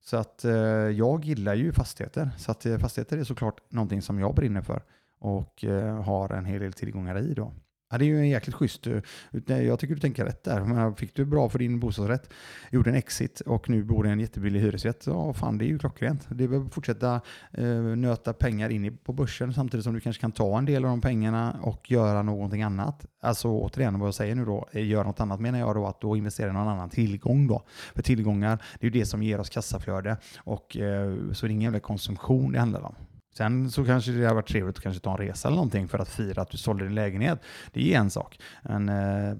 [0.04, 0.52] Så att eh,
[0.90, 2.30] jag gillar ju fastigheter.
[2.38, 4.82] Så att eh, fastigheter är såklart någonting som jag brinner för
[5.18, 5.64] och
[6.04, 7.52] har en hel del tillgångar i då.
[7.90, 8.86] Ja, det är ju en jäkligt schysst.
[8.86, 10.94] Eh, jag tycker du tänker rätt där.
[10.94, 12.30] Fick du bra för din bostadsrätt,
[12.70, 15.06] gjorde en exit och nu bor i en jättebillig hyresrätt.
[15.06, 16.26] Ja, fan det är ju klockrent.
[16.28, 17.20] Det behöver fortsätta
[17.52, 20.90] eh, nöta pengar in på börsen samtidigt som du kanske kan ta en del av
[20.90, 23.06] de pengarna och göra någonting annat.
[23.20, 25.86] Alltså återigen vad jag säger nu då, eh, gör göra något annat menar jag då
[25.86, 27.62] att då investera i någon annan tillgång då.
[27.94, 31.52] För tillgångar, det är ju det som ger oss kassaflöde och eh, så det är
[31.52, 32.94] ingen jävla konsumtion det handlar om.
[33.36, 35.98] Sen så kanske det hade varit trevligt att kanske ta en resa eller någonting för
[35.98, 37.40] att fira att du sålde din lägenhet.
[37.72, 38.40] Det är en sak.
[38.62, 39.36] Men eh, eh,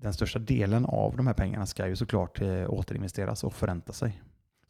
[0.00, 4.22] den största delen av de här pengarna ska ju såklart eh, återinvesteras och förränta sig.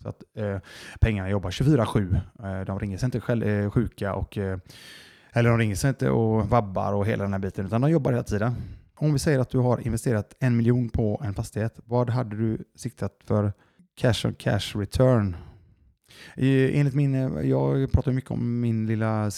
[0.02, 0.58] Så att eh,
[1.00, 2.20] pengarna jobbar 24-7.
[2.42, 4.38] Eh, de ringer sig inte själv, eh, sjuka och
[5.32, 8.12] eller de ringer sig inte och vabbar och hela den här biten, utan de jobbar
[8.12, 8.54] hela tiden.
[8.94, 12.64] Om vi säger att du har investerat en miljon på en fastighet, vad hade du
[12.74, 13.52] siktat för
[13.94, 15.36] cash on cash return
[16.36, 19.32] Enligt min, eh, jag pratar mycket om min lilla, eh,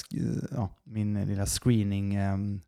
[0.51, 2.61] ja, min eh, lilla screening ehm,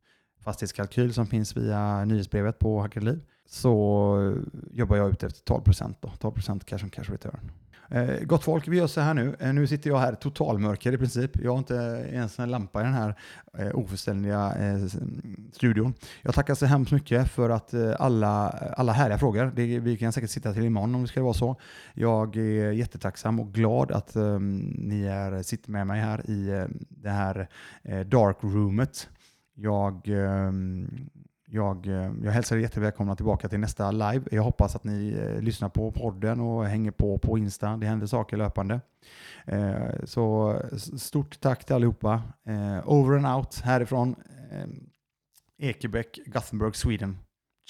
[0.44, 3.20] fastighetskalkyl som finns via nyhetsbrevet på Hackerliv.
[3.46, 7.50] Så jobbar jag ute efter 12 procent 12 procent cash on cash return.
[7.92, 9.36] Eh, gott folk, vi gör så här nu.
[9.40, 11.30] Eh, nu sitter jag här totalmörker i princip.
[11.42, 13.14] Jag har inte ens en lampa i den här
[13.58, 14.86] eh, ofullständiga eh,
[15.52, 15.94] studion.
[16.22, 19.52] Jag tackar så hemskt mycket för att eh, alla, alla härliga frågor.
[19.56, 21.56] Det, vi kan säkert sitta till imorgon om det ska vara så.
[21.94, 26.64] Jag är jättetacksam och glad att eh, ni är, sitter med mig här i eh,
[26.88, 27.48] det här
[28.04, 29.08] dark roomet.
[29.54, 30.08] Jag,
[31.50, 34.22] jag, eh, jag hälsar er jättevälkomna tillbaka till nästa live.
[34.30, 37.76] Jag hoppas att ni eh, lyssnar på podden och hänger på på Insta.
[37.76, 38.80] Det händer saker löpande.
[39.44, 40.56] Eh, så
[40.98, 42.22] stort tack till allihopa.
[42.46, 44.16] Eh, over and out härifrån
[44.50, 44.68] eh,
[45.68, 47.18] Ekebäck, Gothenburg, Sweden.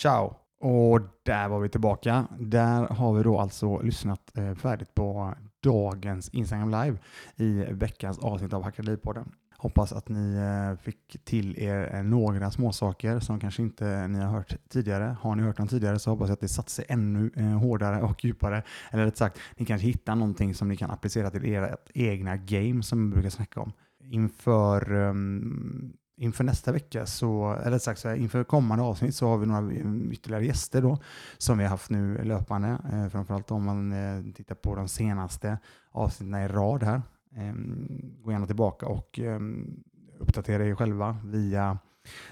[0.00, 0.34] Ciao!
[0.60, 2.26] Och där var vi tillbaka.
[2.38, 6.98] Där har vi då alltså lyssnat eh, färdigt på dagens Instagram live
[7.36, 9.32] i veckans avsnitt av Hackerlivpodden.
[9.60, 14.32] Hoppas att ni eh, fick till er eh, några småsaker som kanske inte ni har
[14.32, 15.16] hört tidigare.
[15.20, 18.02] Har ni hört dem tidigare så hoppas jag att det satt sig ännu eh, hårdare
[18.02, 18.62] och djupare.
[18.90, 22.82] Eller rätt sagt, ni kanske hittar någonting som ni kan applicera till ert egna game
[22.82, 23.72] som vi brukar snacka om.
[24.04, 29.28] Inför, um, inför nästa vecka, så, eller rätt sagt så här, inför kommande avsnitt så
[29.28, 29.72] har vi några
[30.12, 30.98] ytterligare gäster då
[31.38, 32.78] som vi har haft nu löpande.
[32.92, 35.58] Eh, framförallt om man eh, tittar på de senaste
[35.90, 37.02] avsnitten i rad här.
[37.36, 39.82] Ehm, gå gärna tillbaka och ehm,
[40.18, 41.78] uppdatera er själva via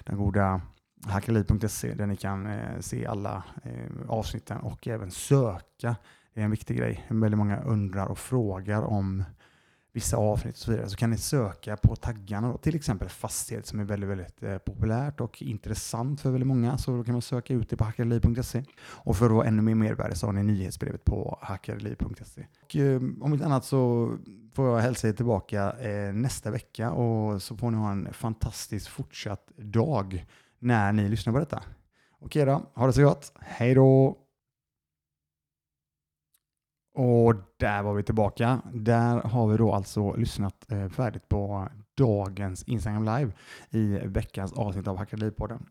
[0.04, 0.60] den goda
[1.06, 5.96] hackerliv.se där ni kan eh, se alla eh, avsnitten och även söka.
[6.34, 7.06] Det är en viktig grej.
[7.08, 9.24] Väldigt många undrar och frågar om
[9.92, 10.88] vissa avsnitt och så vidare.
[10.88, 12.58] Så kan ni söka på taggarna, då.
[12.58, 16.78] till exempel fastighet som är väldigt, väldigt eh, populärt och intressant för väldigt många.
[16.78, 18.64] Så då kan man söka ut det på hackerliv.se.
[18.80, 22.46] Och för att vara ännu mer mervärde så har ni nyhetsbrevet på hackerliv.se.
[22.62, 24.12] Och, eh, om inte annat så
[24.54, 28.90] får jag hälsa er tillbaka eh, nästa vecka och så får ni ha en fantastisk
[28.90, 30.26] fortsatt dag
[30.58, 31.62] när ni lyssnar på detta.
[32.20, 33.32] Okej då, ha det så gott.
[33.40, 34.18] Hej då!
[37.00, 38.60] Och där var vi tillbaka.
[38.72, 43.32] Där har vi då alltså lyssnat eh, färdigt på dagens Instagram live
[43.70, 45.66] i veckans avsnitt av Hackerlivpodden.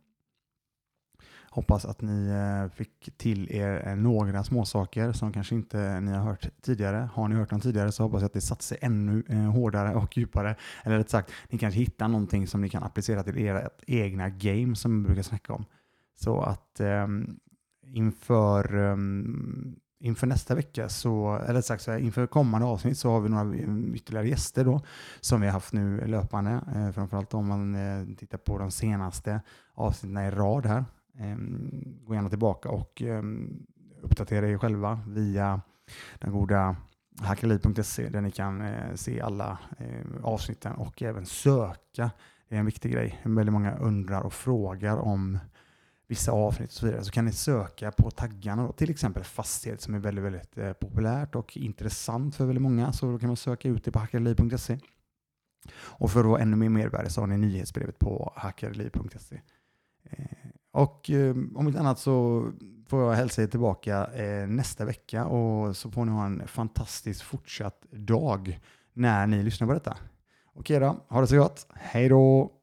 [1.49, 6.23] Hoppas att ni eh, fick till er eh, några småsaker som kanske inte ni har
[6.23, 7.09] hört tidigare.
[7.13, 9.23] Har ni hört dem tidigare så hoppas jag att det satt sig ännu
[9.53, 10.55] hårdare och djupare.
[10.83, 14.75] Eller rätt sagt, ni kanske hittar någonting som ni kan applicera till era egna game
[14.75, 15.65] som vi brukar snacka om.
[16.15, 17.39] Så att um,
[17.87, 23.19] inför, um, inför nästa vecka, så, eller sagt så här, inför kommande avsnitt så har
[23.19, 24.81] vi några mm, ytterligare gäster då
[25.21, 26.61] som vi har haft nu löpande.
[26.75, 29.41] Eh, framförallt om man eh, tittar på de senaste
[29.73, 30.85] avsnitten i rad här.
[31.19, 31.37] Eh,
[32.05, 33.23] gå gärna tillbaka och eh,
[34.01, 35.61] uppdatera er själva via
[36.19, 36.75] den goda
[37.21, 42.11] hackali.se där ni kan eh, se alla eh, avsnitten och även söka.
[42.49, 43.21] Det är en viktig grej.
[43.23, 45.39] Väldigt många undrar och frågar om
[46.07, 47.03] vissa avsnitt och så vidare.
[47.03, 48.71] Så kan ni söka på taggarna, då.
[48.71, 52.93] till exempel fastighet som är väldigt, väldigt eh, populärt och intressant för väldigt många.
[52.93, 54.79] Så då kan man söka ut det på hackerliv.se.
[55.73, 59.41] Och för att vara ännu mer mervärde så har ni nyhetsbrevet på hackerliv.se.
[60.03, 62.45] Eh, och eh, om inte annat så
[62.87, 67.23] får jag hälsa er tillbaka eh, nästa vecka och så får ni ha en fantastisk
[67.23, 68.59] fortsatt dag
[68.93, 69.97] när ni lyssnar på detta.
[70.53, 71.67] Okej då, ha det så gott.
[71.73, 72.56] Hej då!